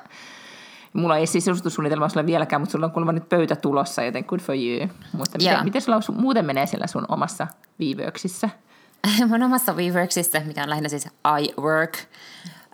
[0.93, 4.39] Mulla ei siis sisustussuunnitelma sulle vieläkään, mutta sulla on kuulemma nyt pöytä tulossa, joten good
[4.39, 4.87] for you.
[5.17, 7.47] Mutta miten, miten sulla muuten menee siellä sun omassa
[7.79, 8.49] viiveyksissä?
[9.29, 11.07] Mun omassa Weaworksissa, mikä on lähinnä siis
[11.41, 11.97] iWork,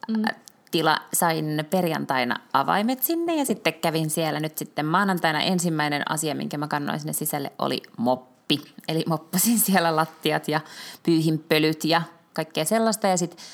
[0.07, 0.24] mm
[0.72, 6.57] tila sain perjantaina avaimet sinne ja sitten kävin siellä nyt sitten maanantaina ensimmäinen asia, minkä
[6.57, 8.61] mä kannoin sinne sisälle oli moppi.
[8.88, 10.61] Eli moppasin siellä lattiat ja
[11.03, 12.01] pyyhin pölyt ja
[12.34, 13.45] kaikkea sellaista ja sitten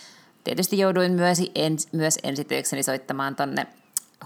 [0.44, 3.68] tietysti jouduin myös, ens, myös ensityökseni soittamaan tonne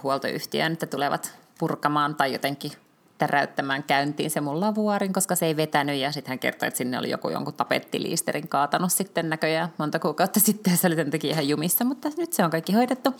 [0.03, 2.71] huoltoyhtiöön, että tulevat purkamaan tai jotenkin
[3.17, 6.99] täräyttämään käyntiin se mun lavuaarin, koska se ei vetänyt ja sitten hän kertoi, että sinne
[6.99, 11.31] oli joku jonkun tapettiliisterin kaatanut sitten näköjään monta kuukautta sitten ja se oli sen takia
[11.31, 13.13] ihan jumissa, mutta nyt se on kaikki hoidettu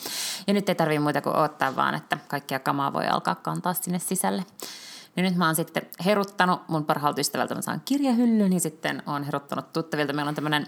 [0.47, 3.99] ja nyt ei tarvitse muuta kuin odottaa vaan, että kaikkia kamaa voi alkaa kantaa sinne
[3.99, 4.43] sisälle.
[5.15, 9.23] Ja nyt mä oon sitten heruttanut mun parhaalta ystävältä, mä saan kirjahyllyn, niin sitten oon
[9.23, 10.13] heruttanut tuttavilta.
[10.13, 10.67] Meillä on tämmöinen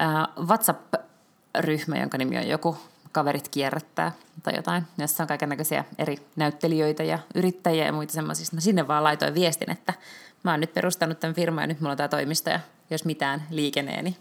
[0.00, 2.76] äh, WhatsApp-ryhmä, jonka nimi on joku
[3.12, 8.46] kaverit kierrättää tai jotain, jossa on kaikenlaisia eri näyttelijöitä ja yrittäjiä ja muita semmoisia.
[8.52, 9.94] Mä sinne vaan laitoin viestin, että
[10.42, 13.42] mä oon nyt perustanut tämän firman ja nyt mulla on tämä toimisto ja jos mitään
[13.50, 14.16] liikenee, niin,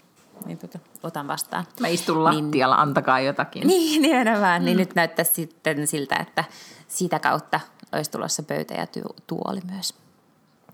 [0.45, 1.65] niin tota, otan vastaan.
[1.79, 3.67] Mä istun lattialla, niin, antakaa jotakin.
[3.67, 4.41] Niin, nimenomaan.
[4.41, 4.65] Niin mm.
[4.65, 6.43] Niin nyt näyttää sitten siltä, että
[6.87, 7.59] sitä kautta
[7.91, 8.87] olisi tulossa pöytä ja
[9.27, 9.93] tuoli myös.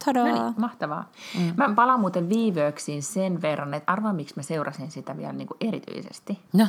[0.06, 0.28] Tadaa.
[0.28, 1.12] No niin, mahtavaa.
[1.38, 1.54] Mm.
[1.58, 5.58] Mä palaan muuten viivöksiin sen verran, että arvaa miksi mä seurasin sitä vielä niin kuin
[5.62, 6.40] erityisesti.
[6.54, 6.68] No.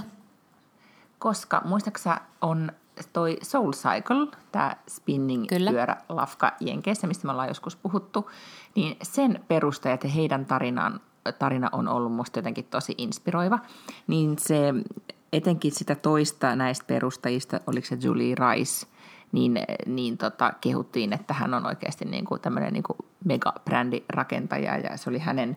[1.19, 2.73] Koska muistaaksä on
[3.13, 8.31] toi Soul Cycle, tämä spinning-pyörä lafka Jenkeissä, mistä me ollaan joskus puhuttu,
[8.75, 11.01] niin sen perustajat ja heidän tarinan,
[11.39, 13.59] tarina on ollut musta jotenkin tosi inspiroiva.
[14.07, 14.75] Niin se
[15.33, 18.87] etenkin sitä toista näistä perustajista, oliko se Julie Rice–
[19.33, 24.97] niin, niin tota, kehuttiin, että hän on oikeasti niin kuin tämmöinen niin kuin megabrändirakentaja ja
[24.97, 25.57] se oli hänen,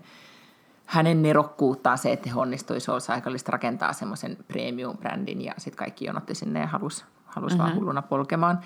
[0.90, 3.00] hänen nerokkuuttaan se, että he onnistui Soul
[3.48, 7.64] rakentaa semmoisen premium-brändin ja sitten kaikki jonotti sinne ja halusi halus mm-hmm.
[7.64, 8.60] vaan hulluna polkemaan.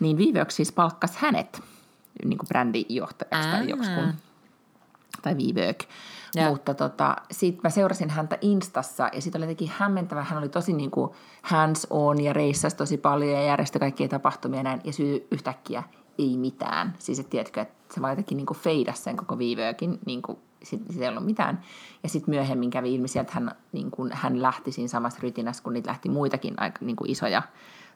[0.00, 1.62] Niin Viveox siis palkkasi hänet
[2.24, 4.14] niin kuin brändijohtajaksi tai joksikun,
[5.22, 5.84] tai Viveök.
[6.34, 6.48] Ja.
[6.48, 10.24] Mutta tota, sitten mä seurasin häntä Instassa ja sitten oli jotenkin hämmentävä.
[10.24, 11.10] Hän oli tosi niin kuin
[11.42, 14.80] hands on ja reissasi tosi paljon ja järjesti kaikkia tapahtumia ja näin.
[14.84, 15.82] Ja syy yhtäkkiä
[16.22, 16.94] ei mitään.
[16.98, 20.82] Siis et tiedätkö, että se vaan jotenkin niin feidasi sen koko viivöökin, niin kuin, sit,
[20.90, 21.62] sit ei ollut mitään.
[22.02, 25.62] Ja sitten myöhemmin kävi ilmi sieltä, että hän, niin kuin, hän lähti siinä samassa rytinässä,
[25.62, 27.42] kun niitä lähti muitakin aika niin kuin isoja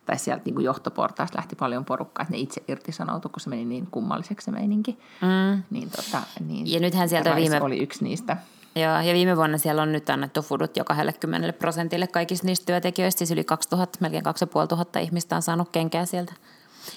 [0.06, 3.64] tai sieltä niin kuin johtoportaasta lähti paljon porukkaa, että ne itse irtisanoutui, kun se meni
[3.64, 4.98] niin kummalliseksi se meininki.
[5.22, 5.62] Mm.
[5.70, 7.60] Niin, tota, niin ja nythän sieltä viime...
[7.62, 8.36] oli yksi niistä.
[8.76, 13.18] Joo, ja viime vuonna siellä on nyt annettu fudut jo 20 prosentille kaikista niistä työntekijöistä,
[13.18, 16.32] siis yli 2000, melkein 2500 ihmistä on saanut kenkää sieltä.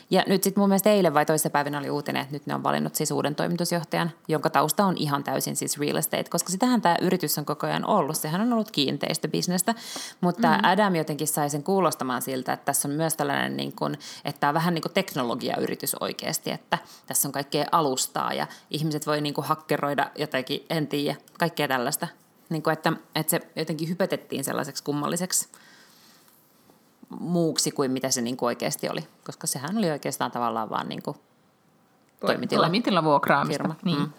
[0.09, 2.63] Ja nyt sitten mun mielestä eilen vai toisessa päivänä oli uutinen, että nyt ne on
[2.63, 6.95] valinnut siis uuden toimitusjohtajan, jonka tausta on ihan täysin siis real estate, koska sitähän tämä
[7.01, 8.17] yritys on koko ajan ollut.
[8.17, 9.75] Sehän on ollut kiinteistöbisnestä,
[10.21, 10.69] mutta mm-hmm.
[10.69, 14.49] Adam jotenkin sai sen kuulostamaan siltä, että tässä on myös tällainen, niin kuin, että tämä
[14.49, 16.77] on vähän niin kuin teknologiayritys oikeasti, että
[17.07, 22.07] tässä on kaikkea alustaa ja ihmiset voi niin kuin hakkeroida jotenkin, en tiedä, kaikkea tällaista.
[22.49, 25.49] Niin kuin, että, että se jotenkin hypetettiin sellaiseksi kummalliseksi
[27.09, 31.03] muuksi kuin mitä se niin kuin oikeasti oli, koska sehän oli oikeastaan tavallaan vaan niin
[31.03, 31.17] kuin
[32.19, 32.61] toimitila.
[32.61, 33.75] Toimitila vuokraamista, firma.
[33.85, 33.99] niin.
[33.99, 34.09] Mm.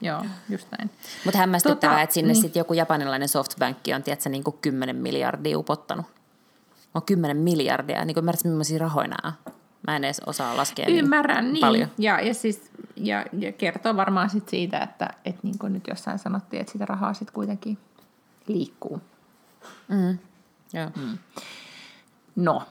[0.00, 0.90] Joo, just näin.
[1.24, 2.42] Mutta hämmästyttävää, tota, että sinne niin.
[2.42, 6.06] sitten joku japanilainen softbank on, tiedätkö, niin kuin 10 miljardia upottanut.
[6.94, 9.32] On 10 miljardia, niin kuin ymmärrätkö, millaisia rahoja nämä
[9.86, 11.60] Mä en edes osaa laskea niin Ymmärrän, niin, niin.
[11.60, 11.88] paljon.
[11.98, 16.18] Ja, ja, siis, ja, ja kertoo varmaan sit siitä, että et niin kuin nyt jossain
[16.18, 17.78] sanottiin, että sitä rahaa sitten kuitenkin
[18.46, 19.00] liikkuu.
[19.88, 20.18] Mm.
[20.72, 20.90] Joo.
[20.96, 21.18] Mm.
[22.36, 22.62] No,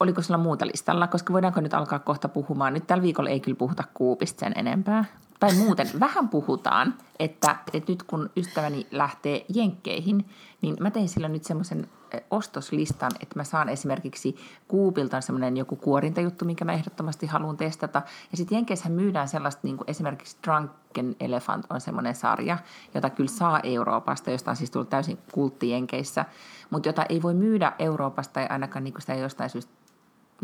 [0.00, 2.74] oliko sulla muuta listalla, koska voidaanko nyt alkaa kohta puhumaan.
[2.74, 5.04] Nyt tällä viikolla ei kyllä puhuta kuupista sen enempää.
[5.40, 10.30] Tai muuten, vähän puhutaan, että, että nyt kun ystäväni lähtee jenkkeihin,
[10.62, 11.88] niin mä tein sillä nyt semmoisen
[12.30, 14.36] ostoslistan, että mä saan esimerkiksi
[14.68, 18.02] Kuupilta semmoinen joku kuorintajuttu, minkä mä ehdottomasti haluan testata.
[18.30, 22.58] Ja sitten Jenkeissä myydään sellaista, niin kuin esimerkiksi Drunken Elephant on semmoinen sarja,
[22.94, 26.24] jota kyllä saa Euroopasta, josta on siis tullut täysin kultti Jenkeissä,
[26.70, 29.83] mutta jota ei voi myydä Euroopasta tai ainakaan niin kuin sitä jostain syystä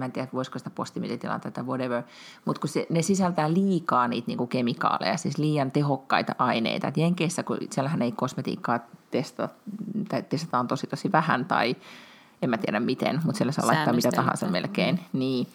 [0.00, 2.02] mä en tiedä, voisiko sitä postimilitilanteita tai whatever,
[2.44, 6.88] mutta kun se, ne sisältää liikaa niitä niinku kemikaaleja, siis liian tehokkaita aineita.
[6.88, 8.78] Et Jenkeissä, kun siellähän ei kosmetiikkaa
[9.10, 9.54] testata,
[10.08, 11.76] tai testataan tosi tosi vähän tai
[12.42, 15.00] en mä tiedä miten, mutta siellä saa laittaa mitä tahansa melkein.
[15.12, 15.46] Niin,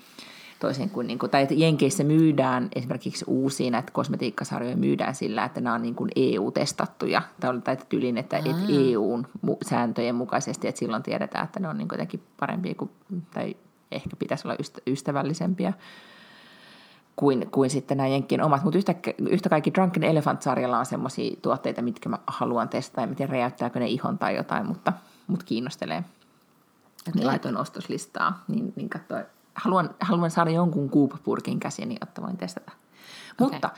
[0.60, 5.62] toisin kuin, niin kuin tai että Jenkeissä myydään esimerkiksi uusia näitä kosmetiikkasarjoja myydään sillä, että
[5.62, 9.28] nämä on niin kuin EU-testattuja, tai, tai tyylin, että, että EUn
[9.66, 12.92] sääntöjen mukaisesti, että silloin tiedetään, että ne on niin jotenkin parempia kuin,
[13.34, 13.56] tai
[13.96, 15.74] ehkä pitäisi olla ystävällisempiä
[17.16, 18.64] kuin, kuin sitten nämä Jenkkien omat.
[18.64, 18.96] Mutta yhtä,
[19.30, 23.02] yhtä kaikki Drunken Elephant-sarjalla on semmoisia tuotteita, mitkä mä haluan testata.
[23.02, 24.94] En tiedä, räjäyttääkö ne ihon tai jotain, mutta
[25.28, 25.98] mut kiinnostelee.
[25.98, 27.14] Okay.
[27.16, 29.26] Niin laitoin ostoslistaa, niin, niin katsoin.
[29.56, 32.72] Haluan, haluan saada jonkun kuupapurkin käsiin, jotta voin testata.
[33.42, 33.52] Okay.
[33.52, 33.70] Mutta,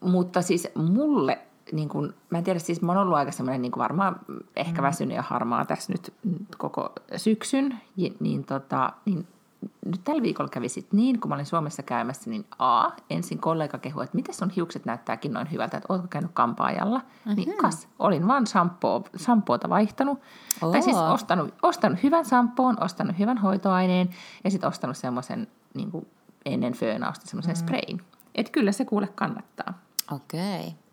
[0.00, 1.38] mutta siis mulle
[1.72, 4.20] niin kuin, mä en tiedä, siis mä oon ollut aika semmoinen niin varmaan
[4.56, 4.86] ehkä mm.
[4.86, 6.14] väsynyt ja harmaa tässä nyt
[6.58, 7.80] koko syksyn,
[8.20, 9.26] niin, tota, niin
[9.86, 13.78] nyt tällä viikolla kävi sit niin, kun mä olin Suomessa käymässä, niin A, ensin kollega
[13.78, 16.98] kehui, että miten sun hiukset näyttääkin noin hyvältä, että ootko käynyt kampaajalla.
[16.98, 17.36] Mm-hmm.
[17.36, 20.20] Niin kas, olin vaan shampoo, shampoota vaihtanut.
[20.62, 20.72] Oh.
[20.72, 24.10] Tai siis ostanut, ostanut hyvän shampoon, ostanut hyvän hoitoaineen
[24.44, 25.90] ja sitten ostanut semmoisen niin
[26.44, 27.58] ennen föönausta semmoisen mm.
[27.58, 28.02] sprayin.
[28.34, 29.78] Että kyllä se kuule kannattaa.
[30.12, 30.60] Okei.
[30.60, 30.85] Okay.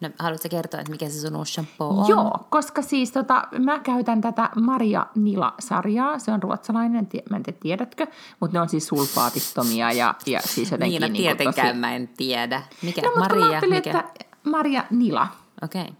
[0.00, 2.08] No, haluatko kertoa, että mikä se sun uusi shampoo on?
[2.08, 6.18] Joo, koska siis tota, mä käytän tätä Maria Nila-sarjaa.
[6.18, 8.06] Se on ruotsalainen, mä en tiedä tiedätkö,
[8.40, 11.00] mutta ne on siis sulfaatittomia ja, ja siis jotenkin...
[11.00, 11.80] Niin, niin tietenkään tosi...
[11.80, 12.62] mä en tiedä.
[12.82, 13.02] Mikä?
[13.02, 13.76] No, Maria, mikä?
[13.76, 14.04] että
[14.44, 15.28] Maria Nila.
[15.62, 15.82] Okei.
[15.82, 15.94] Okay.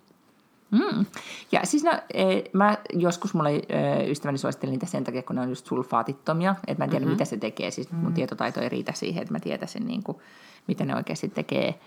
[0.71, 1.07] Mm.
[1.53, 3.63] Ja siis no, e, mä joskus mulle e,
[4.11, 6.57] ystäväni suosittelin niitä sen takia, kun ne on just sulfaatittomia.
[6.67, 7.13] Että mä en tiedä, mm-hmm.
[7.13, 7.71] mitä se tekee.
[7.71, 8.15] Siis mun mm.
[8.15, 10.19] tietotaito ei riitä siihen, että mä tietäisin, niin kuin,
[10.67, 11.81] mitä ne oikeasti tekee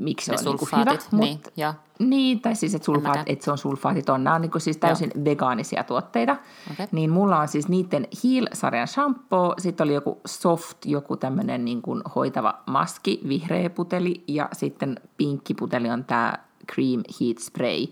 [0.00, 0.98] miksi se on niinku hyvä.
[1.12, 1.74] Niin, mut, ja.
[1.98, 4.24] niin, tai siis, että, sulfaat, että se on sulfaatiton.
[4.24, 5.24] Nämä on niin siis täysin Joo.
[5.24, 6.36] vegaanisia tuotteita.
[6.72, 6.86] Okay.
[6.92, 12.02] Niin mulla on siis niiden Heal-sarjan shampoo, sitten oli joku soft, joku tämmöinen niin kuin
[12.14, 16.32] hoitava maski, vihreä puteli, ja sitten pinkki puteli on tämä
[16.72, 17.86] Cream Heat Spray,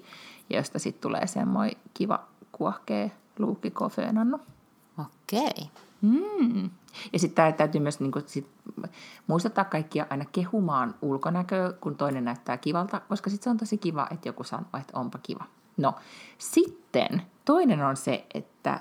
[0.51, 3.09] josta sitten tulee semmoinen kiva kuohkea
[3.39, 5.41] luukkiko Okei.
[5.41, 5.88] Okay.
[6.01, 6.70] Mm.
[7.12, 8.46] Ja sitten täytyy myös niin kuin, sit,
[9.26, 14.07] muistuttaa kaikkia aina kehumaan ulkonäköä, kun toinen näyttää kivalta, koska sitten se on tosi kiva,
[14.11, 15.44] että joku sanoo, että onpa kiva.
[15.76, 15.94] No,
[16.38, 18.80] sitten toinen on se, että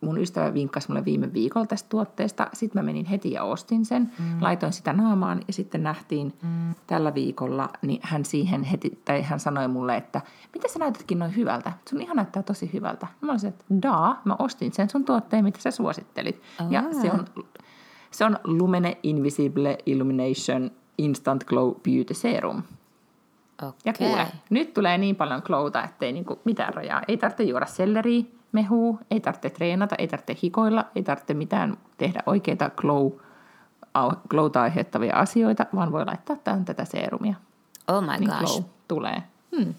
[0.00, 2.46] mun ystävä vinkkasi mulle viime viikolla tästä tuotteesta.
[2.52, 4.24] Sitten mä menin heti ja ostin sen, mm.
[4.40, 6.74] laitoin sitä naamaan ja sitten nähtiin mm.
[6.86, 10.20] tällä viikolla, niin hän siihen heti, tai hän sanoi mulle, että
[10.54, 11.72] mitä sä näytätkin noin hyvältä?
[11.90, 13.06] Sun ihan näyttää tosi hyvältä.
[13.20, 16.42] Mä olisin, että daa, mä ostin sen sun tuotteen, mitä sä suosittelit.
[16.60, 16.70] Oh.
[16.70, 17.24] Ja se on,
[18.10, 22.62] se on Lumene Invisible Illumination Instant Glow Beauty Serum.
[23.62, 23.72] Okay.
[23.84, 27.02] Ja kuule, nyt tulee niin paljon glowta, ettei niinku mitään rajaa.
[27.08, 32.22] Ei tarvitse juoda selleriä, mehuu, ei tarvitse treenata, ei tarvitse hikoilla, ei tarvitse mitään tehdä
[32.26, 33.10] oikeita glow,
[34.28, 37.34] glowta aiheuttavia asioita, vaan voi laittaa tähän tätä seerumia.
[37.88, 38.40] Oh my niin gosh.
[38.40, 39.22] glow tulee.
[39.56, 39.74] Hmm.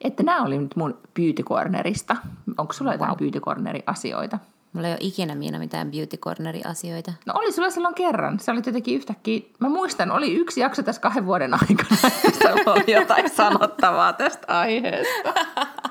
[0.00, 2.16] Että nämä oli nyt mun beauty cornerista.
[2.58, 3.00] Onko sulla wow.
[3.00, 4.38] jotain beauty corneri asioita?
[4.72, 7.12] Mulla ei ole ikinä Miina mitään beauty corneri asioita.
[7.26, 8.40] No oli sulla silloin kerran.
[8.40, 12.92] Se oli jotenkin yhtäkkiä, mä muistan, oli yksi jakso tässä kahden vuoden aikana, jossa oli
[12.92, 15.34] jotain sanottavaa tästä aiheesta.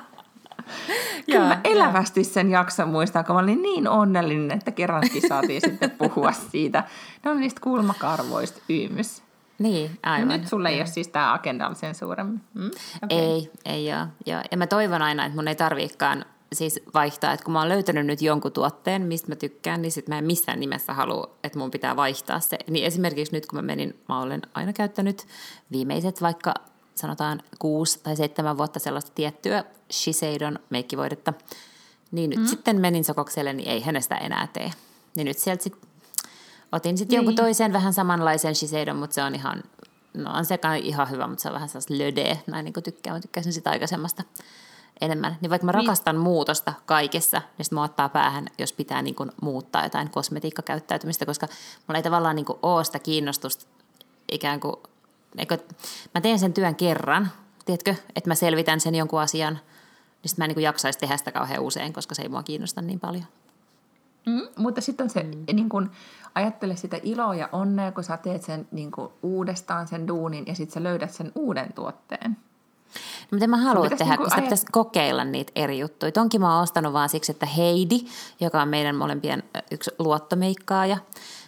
[1.32, 5.92] Kyllä mä elävästi sen jakson muistan, kun mä olin niin onnellinen, että kerrankin saatiin sitten
[5.92, 6.84] puhua siitä.
[7.26, 9.24] Ne on niistä kulmakarvoista ymys.
[9.60, 10.28] Niin, aivan.
[10.28, 12.42] Nyt sulle ei ole siis tämä agenda sen suuremmin.
[12.54, 12.72] Mm?
[13.04, 13.18] Okay.
[13.20, 14.08] Ei, ei ole.
[14.26, 17.70] Ja, ja mä toivon aina, että mun ei tarviikaan siis vaihtaa, että kun mä oon
[17.70, 21.60] löytänyt nyt jonkun tuotteen, mistä mä tykkään, niin sit mä en missään nimessä halua, että
[21.60, 22.58] mun pitää vaihtaa se.
[22.70, 25.28] Niin esimerkiksi nyt kun mä menin, mä olen aina käyttänyt
[25.72, 26.54] viimeiset vaikka
[26.96, 31.34] sanotaan kuusi tai seitsemän vuotta sellaista tiettyä Shiseidon meikkivoidetta,
[32.12, 32.46] niin nyt mm.
[32.46, 34.72] sitten menin sokokselle, niin ei hänestä enää tee.
[35.16, 35.90] Niin nyt sieltä sitten
[36.72, 37.18] otin sitten niin.
[37.18, 39.64] jonkun toisen vähän samanlaisen Shiseidon, mutta se on ihan,
[40.14, 43.16] no on se ihan hyvä, mutta se on vähän sellaista lödeä, näin niin kuin tykkään,
[43.16, 44.24] mä tykkäsin sitä aikaisemmasta
[45.02, 45.38] enemmän.
[45.42, 45.86] Niin vaikka mä niin.
[45.86, 51.48] rakastan muutosta kaikessa, niin sitten ottaa päähän, jos pitää niin kuin muuttaa jotain kosmetiikkakäyttäytymistä, koska
[51.88, 53.66] mulla ei tavallaan niin kuin ole sitä kiinnostusta
[54.32, 54.76] ikään kuin
[55.38, 55.58] eikö,
[56.14, 57.32] mä teen sen työn kerran,
[57.66, 61.32] tiedätkö, että mä selvitän sen jonkun asian, niin sitten mä en niin jaksaisi tehdä sitä
[61.32, 63.26] kauhean usein, koska se ei mua kiinnosta niin paljon.
[64.26, 65.46] Mm, mutta sitten on se, mm.
[65.54, 65.92] niin kun,
[66.36, 70.56] ajattele sitä iloa ja onnea, kun sä teet sen niin kun, uudestaan sen duunin ja
[70.56, 72.38] sitten sä löydät sen uuden tuotteen.
[73.32, 74.46] No, mitä mä haluan tehdä, niin kun sitä ajat...
[74.46, 76.12] pitäisi kokeilla niitä eri juttuja.
[76.12, 78.00] Tonkin mä oon ostanut vaan siksi, että Heidi,
[78.40, 80.98] joka on meidän molempien yksi luottomeikkaaja,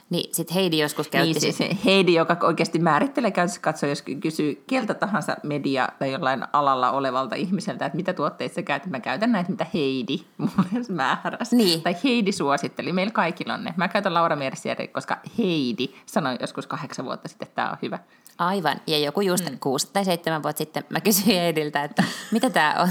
[0.09, 1.39] niin sitten Heidi joskus käytti...
[1.39, 6.43] Niin siis Heidi, joka oikeasti määrittelee käytössä katsoa, jos kysyy keltä tahansa media tai jollain
[6.53, 8.89] alalla olevalta ihmiseltä, että mitä tuotteita sä käytät.
[8.89, 11.55] Mä käytän näitä, mitä Heidi mulle määräsi.
[11.55, 11.81] Niin.
[11.81, 12.93] Tai Heidi suositteli.
[12.93, 13.73] Meillä kaikilla on ne.
[13.77, 17.99] Mä käytän Laura Mercier, koska Heidi sanoi joskus kahdeksan vuotta sitten, että tämä on hyvä.
[18.37, 18.81] Aivan.
[18.87, 19.59] Ja joku just mm.
[19.59, 22.89] kuusi tai seitsemän vuotta sitten mä kysyin Ediltä, että mitä tämä on,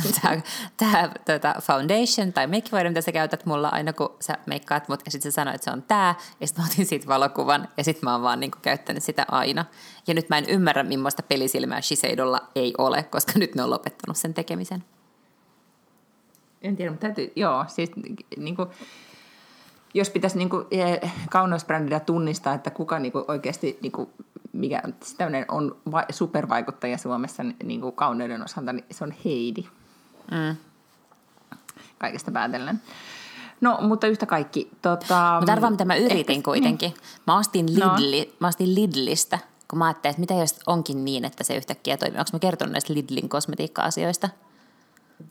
[0.76, 5.00] tämä, tuota, foundation tai makeover, mitä sä käytät mulla aina, kun sä meikkaat mut.
[5.04, 6.14] Ja sitten se sanoi, että se on tämä.
[6.40, 9.26] Ja sitten mä otin siitä valokuvan ja sitten mä oon vaan niin kuin, käyttänyt sitä
[9.30, 9.64] aina.
[10.06, 14.16] Ja nyt mä en ymmärrä, millaista pelisilmää Shiseidolla ei ole, koska nyt ne on lopettanut
[14.16, 14.84] sen tekemisen.
[16.62, 17.90] En tiedä, mutta täytyy, joo, siis
[18.36, 18.68] niin kuin,
[19.94, 20.66] jos pitäisi niin kuin,
[21.30, 24.10] kauneusbrändillä tunnistaa, että kuka niin kuin, oikeasti niin kuin,
[24.52, 24.82] mikä
[25.16, 29.64] tämmöinen on va- supervaikuttaja Suomessa niin kuin kauneuden osalta, niin se on Heidi.
[30.30, 30.56] Mm.
[31.98, 32.82] Kaikesta päätellen.
[33.60, 34.70] No, mutta yhtä kaikki.
[34.82, 36.90] Tota, mutta arvaa, mitä mä yritin ehkä, kuitenkin.
[36.90, 37.00] Niin.
[37.26, 38.32] Mä, ostin Lidli, no.
[38.40, 39.38] mä ostin Lidlistä,
[39.70, 42.18] kun mä ajattelin, että mitä jos onkin niin, että se yhtäkkiä toimii.
[42.18, 44.28] Onko mä kertonut näistä Lidlin kosmetiikka-asioista?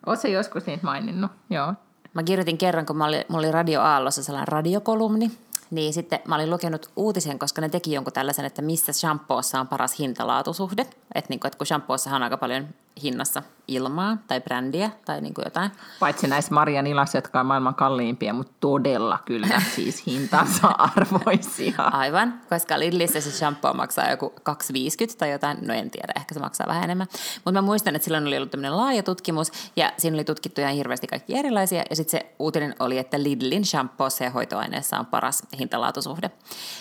[0.05, 1.31] Oletko joskus niitä maininnut?
[1.49, 1.73] Joo.
[2.13, 5.31] Mä kirjoitin kerran, kun mä oli, mulla oli Radio Aallossa sellainen radiokolumni,
[5.71, 9.67] niin sitten mä olin lukenut uutisen, koska ne teki jonkun tällaisen, että missä shampoossa on
[9.67, 10.81] paras hintalaatusuhde.
[11.15, 12.67] Että, niin kuin, että kun shampoossa on aika paljon
[13.03, 15.71] hinnassa ilmaa tai brändiä tai niin kuin jotain.
[15.99, 21.73] Paitsi näissä Maria Nilas, jotka on maailman kalliimpia, mutta todella kyllä siis hintansa arvoisia.
[21.77, 26.39] Aivan, koska Lidlissä se shampoo maksaa joku 2,50 tai jotain, no en tiedä, ehkä se
[26.39, 27.07] maksaa vähän enemmän.
[27.35, 30.73] Mutta mä muistan, että silloin oli ollut tämmöinen laaja tutkimus ja siinä oli tutkittu ihan
[30.73, 35.43] hirveästi kaikki erilaisia ja sitten se uutinen oli, että Lidlin shampoo ja hoitoaineessa on paras
[35.59, 36.31] hintalaatusuhde.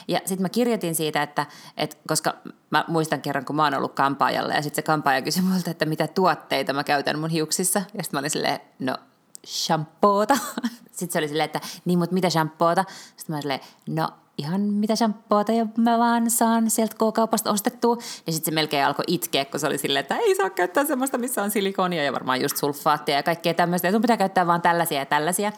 [0.09, 1.47] Ja sitten mä kirjoitin siitä, että,
[1.77, 2.35] että koska
[2.73, 5.85] mä muistan kerran, kun mä oon ollut kampaajalla ja sitten se kampaaja kysyi multa, että
[5.85, 7.79] mitä tuotteita mä käytän mun hiuksissa.
[7.79, 8.97] Ja sitten mä olin silleen, no
[9.47, 10.39] shampoota.
[10.93, 12.85] Sitten se oli silleen, että niin, mutta mitä shampoota?
[13.17, 14.09] Sitten mä olin silleen, no
[14.39, 17.97] ihan mitä shampoota ja mä vaan saan sieltä K-kaupasta ostettua.
[18.27, 21.19] Ja sitten se melkein alkoi itkeä, kun se oli silleen, että ei saa käyttää semmoista,
[21.19, 23.89] missä on silikonia ja varmaan just sulfaattia ja kaikkea tämmöistä.
[23.89, 25.53] Ja sun pitää käyttää vaan tällaisia ja tällaisia.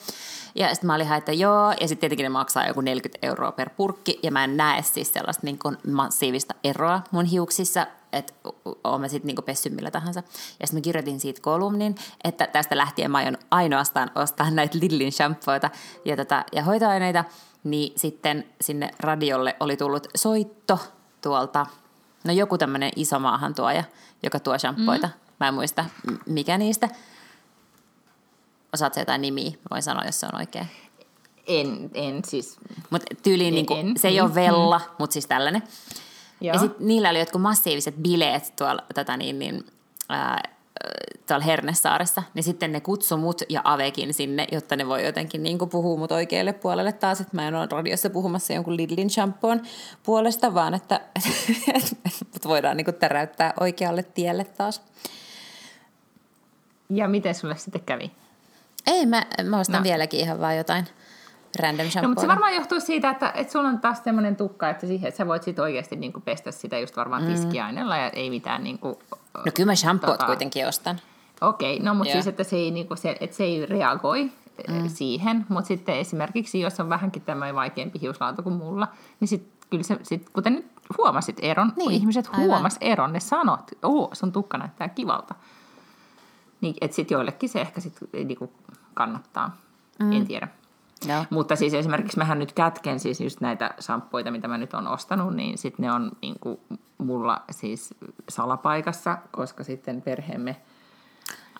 [0.55, 3.71] Ja sitten mä olin että joo, ja sitten tietenkin ne maksaa joku 40 euroa per
[3.71, 8.33] purkki, ja mä en näe siis sellaista niin kuin massiivista eroa mun hiuksissa, että
[8.85, 10.23] oon mä sitten niin pessy millä tahansa.
[10.61, 11.95] Ja sitten mä kirjoitin siitä kolumnin,
[12.25, 15.71] että tästä lähtien mä aion ainoastaan ostaa näitä Lillin shampooita
[16.05, 17.25] ja, tota, ja hoitoaineita,
[17.65, 20.79] niin sitten sinne radiolle oli tullut soitto
[21.21, 21.67] tuolta,
[22.25, 23.85] no joku tämmöinen iso maahantuoja,
[24.23, 25.07] joka tuo shampooita.
[25.07, 25.13] Mm.
[25.41, 25.85] Mä en muista,
[26.27, 26.89] mikä niistä.
[28.75, 29.53] Osaatko jotain nimiä?
[29.71, 30.67] Voin sanoa, jos se on oikein.
[31.47, 32.57] En, en siis.
[32.91, 34.85] Mutta tyyliin en, niinku, en, se ei en, ole vella, mm.
[34.99, 35.63] mutta siis tällainen.
[36.41, 36.55] Joo.
[36.55, 39.67] Ja sitten niillä oli jotkut massiiviset bileet tuolla, tätä niin, niin,
[40.09, 40.43] ää,
[41.27, 45.59] tuolla Hernesaaressa, niin sitten ne kutsu mut ja Avekin sinne, jotta ne voi jotenkin niin
[45.59, 49.63] puhua mut oikealle puolelle taas, että mä en ole radiossa puhumassa jonkun Lidlin shampoon
[50.03, 51.01] puolesta, vaan että
[52.33, 54.83] mut voidaan niin täräyttää oikealle tielle taas.
[56.91, 58.11] Ja miten sulle sitten kävi?
[58.87, 59.83] Ei, mä, mä ostan no.
[59.83, 60.85] vieläkin ihan vaan jotain
[61.61, 62.03] random shampoo.
[62.03, 65.09] No, mutta se varmaan johtuu siitä, että, että sulla on taas semmoinen tukka, että, siihen,
[65.09, 67.29] että sä voit sit oikeasti niin kuin pestä sitä just varmaan mm.
[67.29, 68.97] tiskiaineella ja ei mitään niin kuin,
[69.35, 70.27] No kyllä mä shampoot tota...
[70.27, 71.01] kuitenkin ostan.
[71.41, 74.31] Okei, okay, no mutta siis, että se ei, niin kuin, se, että se ei reagoi
[74.69, 74.89] mm.
[74.89, 78.89] siihen, mutta sitten esimerkiksi jos on vähänkin tämmöinen vaikeampi hiuslaatu kuin mulla,
[79.21, 80.67] niin sitten kyllä se, sit, kuten nyt
[80.99, 82.47] huomasit eron, niin, kun ihmiset aivan.
[82.47, 85.35] huomas eron, ne sanot, että sun tukka näyttää kivalta.
[86.61, 88.53] Niin, että sitten joillekin se ehkä sit, niinku,
[88.95, 89.57] kannattaa,
[89.99, 90.13] mm.
[90.13, 90.49] en tiedä.
[91.09, 91.25] No.
[91.31, 95.35] Mutta siis esimerkiksi mähän nyt kätken siis just näitä samppoita, mitä mä nyt on ostanut,
[95.35, 96.59] niin sitten ne on niin kuin
[96.99, 97.95] mulla siis
[98.29, 100.57] salapaikassa, koska sitten perheemme–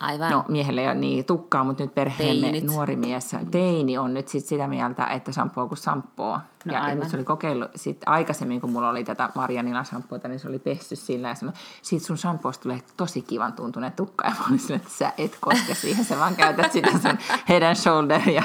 [0.01, 0.31] Aivan.
[0.31, 2.65] No miehelle ei ole niin tukkaa, mutta nyt perheemme Teinit.
[2.65, 6.39] nuori mies, teini on nyt sit sitä mieltä, että shampoo kuin shampoo.
[6.65, 7.11] No ja aivan.
[7.11, 10.97] se oli kokeillut, sit aikaisemmin kun mulla oli tätä Marianina shampoota, niin se oli pessy
[10.97, 14.27] sillä ja sanoi, siitä sun shampoosta tulee tosi kivan tuntunen tukka.
[14.27, 17.19] Ja mä olin sille, että sä et koske siihen, sä vaan käytät sitä sun
[17.49, 18.43] head and shoulder ja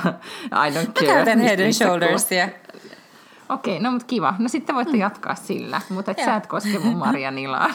[0.68, 1.08] I don't care.
[1.08, 2.50] Mä käytän head and shouldersia.
[3.50, 4.36] Okei, no mutta kiva.
[4.40, 5.00] No sitten voitte mm.
[5.00, 7.70] jatkaa sillä, mutta et sä et koske mun Maria Nilaa.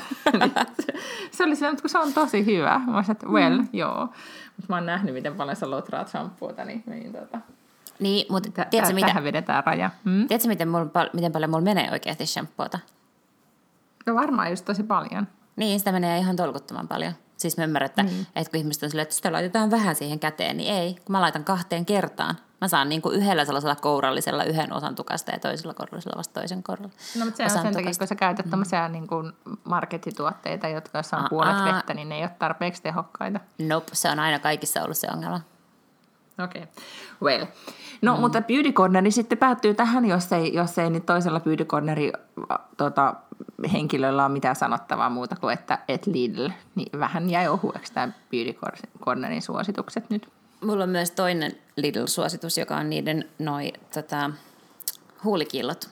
[1.32, 2.80] se oli se, kun se on tosi hyvä.
[2.86, 3.68] Mä olisin, että well, mm.
[3.72, 4.00] joo.
[4.56, 7.38] Mutta mä oon nähnyt, miten paljon sä lotraat shampoota, niin, niin tota...
[7.98, 9.06] Niin, mutta tiedätkö, mitä...
[9.06, 9.90] Tähän vedetään raja.
[10.04, 10.28] Hmm?
[10.28, 12.78] Tiedätkö, miten, mulla, miten paljon mulla menee oikeasti shampoota?
[14.06, 15.28] No varmaan just tosi paljon.
[15.56, 17.12] Niin, sitä menee ihan tolkuttoman paljon.
[17.36, 18.26] Siis mä ymmärrän, että, mm.
[18.36, 20.94] että kun ihmiset on silleen, että sitä laitetaan vähän siihen käteen, niin ei.
[20.94, 25.30] Kun mä laitan kahteen kertaan, mä saan niin kuin yhdellä sellaisella kourallisella yhden osan tukasta
[25.30, 26.90] ja toisella kourallisella vasta toisen kouralla.
[27.18, 28.92] No mutta se on sen takia, kun sä käytät mm.
[28.92, 29.32] niin kuin
[29.64, 33.40] markettituotteita, jotka jos on puolet vettä, niin ne ei ole tarpeeksi tehokkaita.
[33.58, 35.40] Nope, se on aina kaikissa ollut se ongelma.
[36.44, 36.74] Okei, okay.
[37.22, 37.46] well.
[38.02, 38.20] No, mm.
[38.20, 42.12] mutta Beauty Corneri sitten päättyy tähän, jos ei, jos ei nyt toisella Beauty Corneri
[42.76, 43.14] tota,
[43.72, 46.48] henkilöllä ole mitään sanottavaa muuta kuin, että et Lidl.
[46.74, 48.58] Niin vähän jäi ohueksi tämä Beauty
[49.04, 50.28] Cornerin suositukset nyt.
[50.64, 54.30] Mulla on myös toinen Lidl-suositus, joka on niiden noi, tota,
[55.24, 55.90] huulikillot.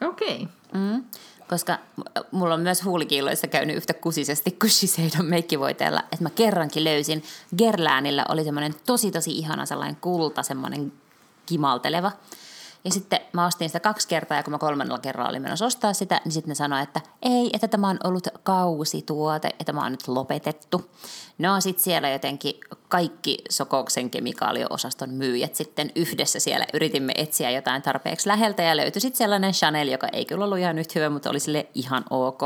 [0.00, 0.34] Okei.
[0.34, 0.46] Okay.
[0.72, 1.04] Mm
[1.48, 1.78] koska
[2.30, 7.22] mulla on myös huulikiiloissa käynyt yhtä kusisesti kuin Shiseido meikkivoiteella, että mä kerrankin löysin,
[7.58, 10.92] Gerläänillä oli semmoinen tosi tosi ihana sellainen kulta, semmoinen
[11.46, 12.12] kimalteleva,
[12.86, 15.92] ja sitten mä ostin sitä kaksi kertaa ja kun mä kolmannella kerralla olin menossa ostaa
[15.92, 19.92] sitä, niin sitten ne sanoi, että ei, että tämä on ollut kausituote, että tämä on
[19.92, 20.90] nyt lopetettu.
[21.38, 22.54] No sitten siellä jotenkin
[22.88, 29.18] kaikki Sokouksen kemikaaliosaston myyjät sitten yhdessä siellä yritimme etsiä jotain tarpeeksi läheltä ja löytyi sitten
[29.18, 32.40] sellainen Chanel, joka ei kyllä ollut ihan nyt hyvä, mutta oli sille ihan ok.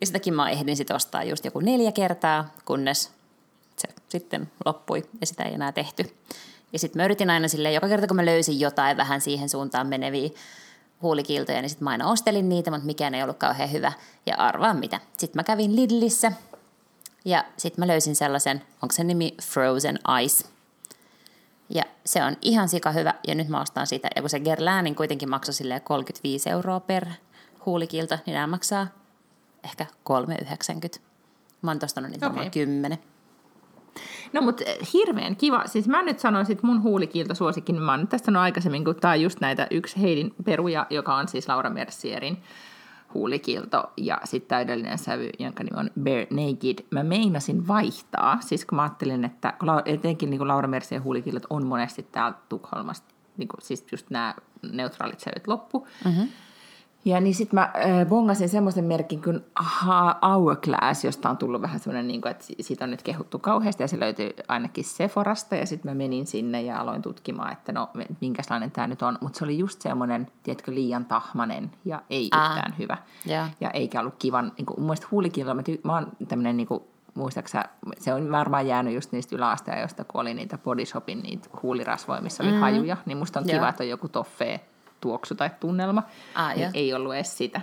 [0.00, 3.10] Ja sitäkin mä ehdin sitten ostaa just joku neljä kertaa, kunnes
[3.76, 6.14] se sitten loppui ja sitä ei enää tehty.
[6.72, 9.86] Ja sitten mä yritin aina silleen, joka kerta kun mä löysin jotain vähän siihen suuntaan
[9.86, 10.30] meneviä
[11.02, 13.92] huulikiltoja, niin sitten mä aina ostelin niitä, mutta mikään ei ollut kauhean hyvä.
[14.26, 15.00] Ja arvaa mitä.
[15.18, 16.32] Sitten mä kävin Lidlissä
[17.24, 20.48] ja sitten mä löysin sellaisen, onko se nimi Frozen Ice.
[21.70, 24.08] Ja se on ihan sika hyvä ja nyt mä ostan sitä.
[24.16, 27.06] Ja kun se Gerläänin kuitenkin maksoi silleen 35 euroa per
[27.66, 28.86] huulikilto, niin nämä maksaa
[29.64, 29.86] ehkä
[30.94, 31.00] 3,90.
[31.62, 32.50] Mä oon ostanut niitä okay.
[32.50, 32.98] kymmenen.
[34.32, 35.62] No mutta eh, hirveän kiva.
[35.66, 38.96] Siis mä nyt sanoisin, että mun huulikiilto suosikin, mä oon nyt tästä sanonut aikaisemmin, kun
[38.96, 42.42] tää on just näitä yksi Heidin peruja, joka on siis Laura Mercierin
[43.14, 46.86] huulikilto ja sitten täydellinen sävy, jonka nimi on Bare Naked.
[46.90, 49.54] Mä meinasin vaihtaa, siis kun mä ajattelin, että
[49.84, 54.34] etenkin niin Laura Mercierin huulikiltot on monesti täältä Tukholmasta, niin kuin, siis just nämä
[54.72, 55.86] neutraalit sävyt loppu.
[56.04, 56.28] Mm-hmm.
[57.04, 59.40] Ja niin sitten mä äh, bongasin semmoisen merkin kuin
[60.22, 63.88] Hourglass, josta on tullut vähän semmoinen, niin kuin, että siitä on nyt kehuttu kauheasti ja
[63.88, 67.90] se löytyy ainakin Sephorasta ja sitten mä menin sinne ja aloin tutkimaan, että no
[68.20, 69.18] minkälainen tämä nyt on.
[69.20, 72.50] Mutta se oli just semmoinen, tiedätkö, liian tahmanen ja ei ah.
[72.50, 72.96] yhtään hyvä.
[73.28, 73.50] Yeah.
[73.60, 76.68] Ja eikä ollut kivan, niin kuin, mun mielestä huulikilla, mä, ty- mä oon tämmöinen niin
[76.68, 76.82] kuin,
[77.14, 77.64] muistaaksä,
[77.98, 82.50] se on varmaan jäänyt just niistä yläasteajoista, kun oli niitä bodyshopin niitä huulirasvoja, missä oli
[82.50, 82.60] mm-hmm.
[82.60, 83.68] hajuja, niin musta on kiva, yeah.
[83.68, 84.60] että on joku toffee
[85.00, 86.02] tuoksu tai tunnelma,
[86.34, 87.60] ah, niin ei ollut edes sitä.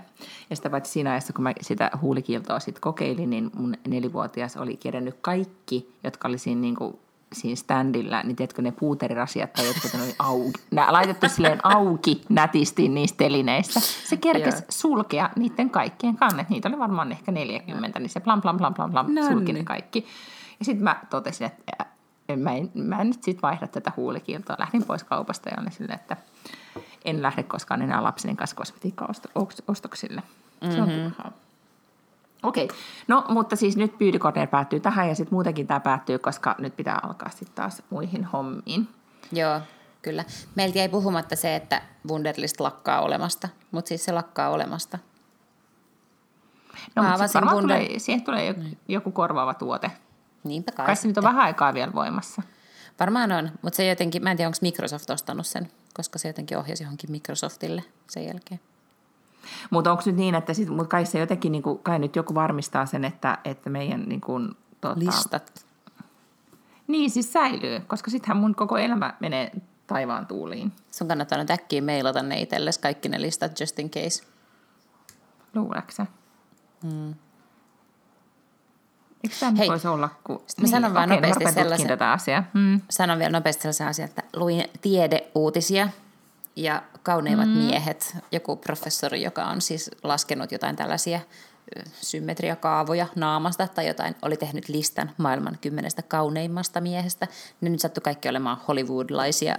[0.49, 4.77] Ja sitä paitsi siinä ajassa, kun mä sitä huulikiiltoa sitten kokeilin, niin mun nelivuotias oli
[4.77, 6.99] kerennyt kaikki, jotka oli siinä niin kuin
[7.33, 12.21] siinä standilla, niin tiedätkö ne puuterirasiat tai jotkut ne oli auki, nää laitettu silleen auki
[12.29, 13.79] nätisti niistä telineistä.
[13.79, 16.49] Se kerkesi sulkea niiden kaikkien kannet.
[16.49, 19.53] Niitä oli varmaan ehkä 40, niin se plam plam plam plam plam no, sulki ne
[19.53, 19.65] niin.
[19.65, 20.05] kaikki.
[20.59, 21.85] Ja sitten mä totesin, että
[22.37, 24.55] mä en, mä en nyt sitten vaihda tätä huulikiiltoa.
[24.59, 26.17] Lähdin pois kaupasta ja olin silleen, että
[27.05, 30.21] en lähde koskaan enää lapseni kanssa kosmetiikkaostoksille.
[30.21, 30.75] Mm-hmm.
[30.75, 31.03] Se on mhm.
[31.03, 31.31] turhaa.
[32.43, 32.77] Okei, okay.
[33.07, 36.99] no mutta siis nyt Corner päättyy tähän ja sitten muutenkin tämä päättyy, koska nyt pitää
[37.03, 38.87] alkaa sitten taas muihin hommiin.
[39.31, 39.61] Joo,
[40.01, 40.25] kyllä.
[40.55, 44.99] Meiltä ei puhumatta se, että Wunderlist lakkaa olemasta, mutta siis se lakkaa olemasta.
[46.95, 47.77] No, mutta varmaan Wunder...
[47.77, 48.77] tulee, siihen tulee joku, niin.
[48.87, 49.91] joku korvaava tuote.
[50.43, 50.85] Niinpä kai.
[50.85, 52.41] Kai se nyt on vähän aikaa vielä voimassa.
[52.99, 56.57] Varmaan on, mutta se jotenkin, mä en tiedä, onko Microsoft ostanut sen, koska se jotenkin
[56.57, 58.59] ohjasi johonkin Microsoftille sen jälkeen.
[59.69, 62.35] Mutta onko nyt niin, että sit, mut kai se jotenkin, niin kuin, kai nyt joku
[62.35, 64.49] varmistaa sen, että, että meidän niin kuin,
[64.81, 65.65] tota, listat.
[66.87, 69.51] Niin, siis säilyy, koska sittenhän mun koko elämä menee
[69.87, 70.71] taivaan tuuliin.
[70.91, 74.23] Sun kannattaa nyt äkkiä mailata ne itsellesi kaikki ne listat just in case.
[75.53, 75.91] Luuleeko
[76.83, 77.13] mm.
[79.25, 80.43] Eikö tämä Hei, voisi olla, kun...
[80.47, 82.43] Sitten niin, sanon vaan okei, nopeasti sellaisen, tätä asiaa.
[82.53, 82.81] Hmm.
[82.89, 85.89] Sanon vielä nopeasti sellaisen asian, että luin tiedeuutisia
[86.55, 87.57] ja kauneimmat mm.
[87.57, 91.19] miehet, joku professori, joka on siis laskenut jotain tällaisia
[92.01, 97.27] symmetriakaavoja naamasta tai jotain, oli tehnyt listan maailman kymmenestä kauneimmasta miehestä.
[97.61, 99.57] Ne nyt sattui kaikki olemaan hollywoodlaisia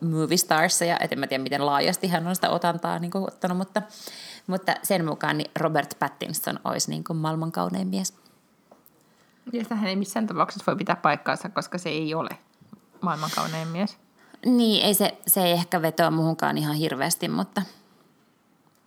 [0.00, 3.82] movie starsia, et en mä tiedä miten laajasti hän on sitä otantaa niin ottanut, mutta,
[4.46, 8.23] mutta sen mukaan niin Robert Pattinson olisi niin maailman kaunein mies.
[9.52, 12.30] Ja sitähän ei missään tapauksessa voi pitää paikkaansa, koska se ei ole
[13.00, 13.98] maailman kaunein mies.
[14.46, 17.62] Niin, ei se, se ei ehkä vetoa muuhunkaan ihan hirveästi, mutta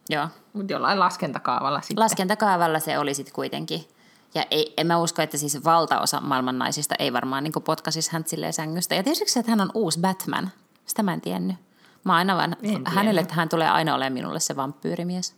[0.10, 0.28] joo.
[0.54, 2.00] Mutta jollain laskentakaavalla sitten.
[2.04, 3.88] Laskentakaavalla se oli sitten kuitenkin.
[4.34, 8.24] Ja ei, en mä usko, että siis valtaosa maailman naisista ei varmaan niin potkaisi hän
[8.28, 8.96] silleen sängystä.
[8.96, 10.52] Ja tietysti että hän on uusi Batman?
[10.86, 11.56] Sitä mä en tiennyt.
[12.04, 12.56] Mä aina vaan,
[12.86, 15.36] hänelle, että hän tulee aina olemaan minulle se vampyyrimies.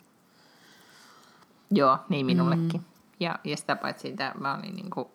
[1.72, 2.82] Joo, niin minullekin.
[2.82, 2.89] Mm.
[3.20, 5.08] Ja, ja sitä paitsi siitä mä olin niin kuin...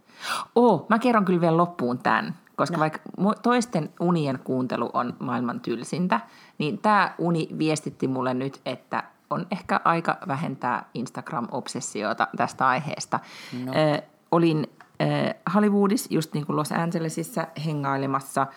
[0.54, 2.34] Oh, mä kerron kyllä vielä loppuun tämän.
[2.56, 2.80] Koska no.
[2.80, 3.00] vaikka
[3.42, 6.20] toisten unien kuuntelu on maailman tylsintä,
[6.58, 13.20] niin tämä uni viestitti mulle nyt, että on ehkä aika vähentää Instagram-obsessiota tästä aiheesta.
[13.64, 13.72] No.
[13.72, 14.66] Ö, olin
[15.02, 18.46] ö, Hollywoodissa, just niin kuin Los Angelesissa, hengailemassa–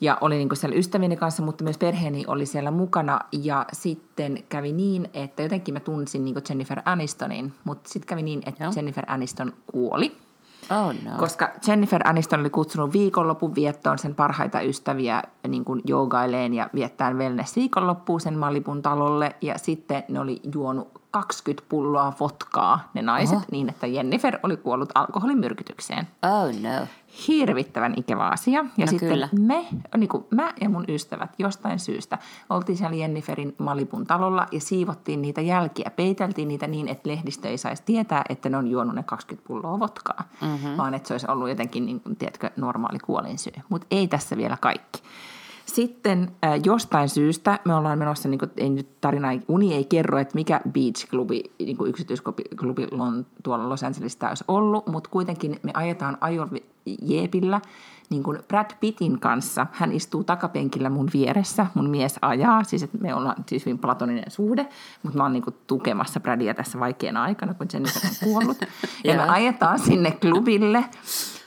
[0.00, 3.20] ja olin niin siellä ystävieni kanssa, mutta myös perheeni oli siellä mukana.
[3.32, 8.42] Ja sitten kävi niin, että jotenkin mä tunsin niin Jennifer Anistonin, mutta sitten kävi niin,
[8.46, 8.72] että Joo.
[8.76, 10.16] Jennifer Aniston kuoli.
[10.70, 11.18] Oh no.
[11.18, 17.18] Koska Jennifer Aniston oli kutsunut viikonlopun viettoon sen parhaita ystäviä niin kuin joogaileen ja viettään
[17.18, 19.34] wellness viikonloppuun sen Malibun talolle.
[19.40, 23.44] Ja sitten ne oli juonut 20 pulloa vodkaa ne naiset Oho.
[23.50, 26.08] niin, että Jennifer oli kuollut alkoholimyrkytykseen.
[26.22, 26.86] Oh no.
[27.28, 28.64] Hirvittävän ikävä asia.
[28.76, 29.28] Ja no sitten kyllä.
[29.40, 32.18] me, niin kuin mä ja mun ystävät jostain syystä
[32.50, 37.58] oltiin siellä Jenniferin Malibun talolla ja siivottiin niitä jälkiä, peiteltiin niitä niin, että lehdistö ei
[37.58, 40.76] saisi tietää, että ne on juonut ne 20 pulloa vodkaa, mm-hmm.
[40.76, 43.52] vaan että se olisi ollut jotenkin, niin, tiedätkö, normaali kuolinsyy.
[43.68, 45.02] Mutta ei tässä vielä kaikki.
[45.68, 50.18] Sitten äh, jostain syystä me ollaan menossa, niin kuin, ei nyt tarina, uni ei kerro,
[50.18, 55.70] että mikä beach-klubi, niin kuin yksityisklubi on tuolla Los Angelesissa olisi ollut, mutta kuitenkin me
[55.74, 56.48] ajetaan ajo
[57.02, 57.60] jeepillä
[58.10, 59.66] niin kuin Brad Pittin kanssa.
[59.72, 64.30] Hän istuu takapenkillä mun vieressä, mun mies ajaa, siis että me ollaan siis hyvin platoninen
[64.30, 64.68] suhde,
[65.02, 68.58] mutta mä oon niin kuin tukemassa Bradia tässä vaikeana aikana, kun Jennifer on kuollut.
[69.04, 70.84] ja me ajetaan sinne klubille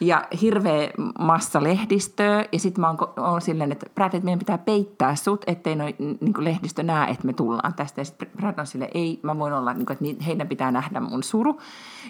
[0.02, 0.90] ja hirveä
[1.20, 2.46] massa lehdistöä.
[2.52, 5.96] Ja sitten mä oon, oon silleen, että Brad, että meidän pitää peittää sut, ettei noi,
[6.00, 8.02] niin lehdistö näe, että me tullaan tästä.
[8.02, 11.00] Ja sitten Brad on silleen, ei, mä voin olla, niin kuin, että heidän pitää nähdä
[11.00, 11.60] mun suru.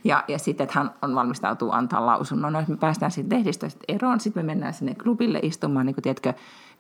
[0.04, 2.54] Ja, ja sitten, että hän on valmistautuu antaa lausunnon.
[2.54, 6.04] No, että me päästään sitten lehdistöstä eroon, sitten me mennään sinne klubille istumaan, niin kuin,
[6.04, 6.34] tiedätkö,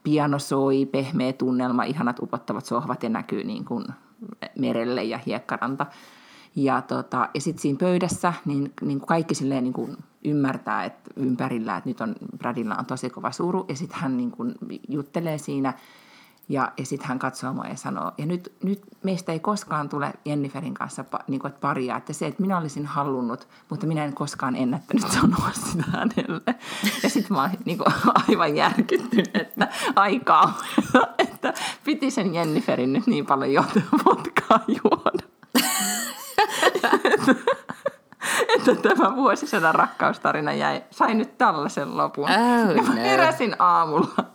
[0.03, 3.85] piano soi, pehmeä tunnelma, ihanat upottavat sohvat ja näkyy niin kuin
[4.59, 5.85] merelle ja hiekkaranta.
[6.55, 11.77] Ja, tota, ja sitten siinä pöydässä niin, niin kaikki silleen niin kuin ymmärtää että ympärillä,
[11.77, 13.65] että nyt on, Bradilla on tosi kova suru.
[13.69, 14.55] Ja sitten hän niin kuin
[14.89, 15.73] juttelee siinä
[16.51, 20.13] ja, ja sitten hän katsoo mua ja sanoo, ja nyt, nyt meistä ei koskaan tule
[20.25, 24.13] Jenniferin kanssa niin kuin, että paria, että se, että minä olisin halunnut, mutta minä en
[24.13, 26.55] koskaan ennättänyt sanoa sitä hänelle.
[27.03, 27.93] Ja sitten mä oon niin kuin,
[28.27, 30.57] aivan järkyttynyt, että aikaa,
[31.17, 33.63] että piti sen Jenniferin nyt niin paljon jo
[34.05, 35.27] vodkaa juoda.
[38.55, 42.23] että tämä vuosisadan rakkaustarina jäi, sai nyt tällaisen lopun.
[42.23, 44.25] Oh, ja mä heräsin aamulla,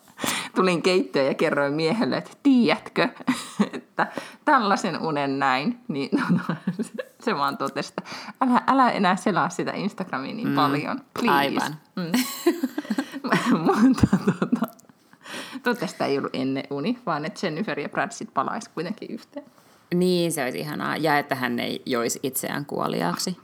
[0.57, 3.09] tulin keittiöön ja kerroin miehelle, että tiedätkö,
[3.75, 4.07] että
[4.45, 6.55] tällaisen unen näin, niin no, no,
[7.25, 11.39] se vaan totesi, että älä, älä enää selaa sitä Instagramiin niin mm, paljon, please.
[11.39, 11.77] Aivan.
[11.97, 12.13] Mm.
[13.83, 14.67] Mutta tota,
[15.63, 19.47] totta ei ollut ennen uni, vaan että Jennifer ja Brad sitten palaisi kuitenkin yhteen.
[19.95, 20.97] Niin, se olisi ihanaa.
[20.97, 23.37] Ja että hän ei joisi itseään kuoliaaksi.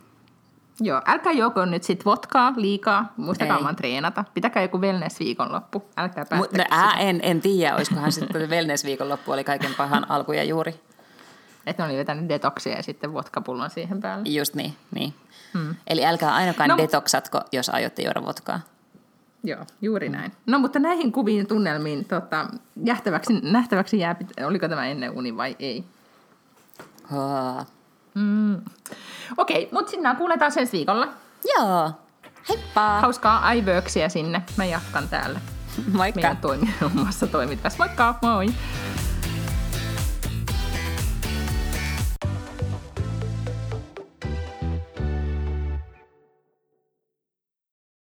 [0.85, 4.25] Joo, älkää joko nyt sit vodkaa liikaa, muistakaa vaan treenata.
[4.35, 6.59] Pitäkää joku wellness-viikonloppu, älkää päästä.
[6.59, 10.75] No, ää, en, en tiedä, olisikohan sitten wellness-viikonloppu oli kaiken pahan alku ja juuri.
[11.67, 14.29] Että ne oli vetänyt detoksia ja sitten vodkapullon siihen päälle.
[14.29, 15.15] Just niin, niin.
[15.55, 15.75] Hmm.
[15.87, 18.61] Eli älkää ainakaan no, detoksatko, jos aiotte juoda vodkaa.
[19.45, 20.33] Joo, juuri näin.
[20.47, 24.17] No mutta näihin kuviin tunnelmiin tota, nähtäväksi, nähtäväksi jää,
[24.47, 25.85] oliko tämä ennen uni vai ei.
[27.05, 27.67] Haa.
[28.15, 28.61] Mm.
[29.37, 31.09] Okei, mutta sinä kuuletaan sen viikolla.
[31.57, 31.91] Joo.
[32.49, 33.01] Heippa!
[33.01, 34.43] Hauskaa iWorksia sinne.
[34.57, 35.41] Mä jatkan täällä.
[35.93, 36.21] Moikka!
[36.21, 37.85] Meidän toimi- omassa toimintassa.
[37.85, 38.15] Moikka!
[38.23, 38.47] Moi!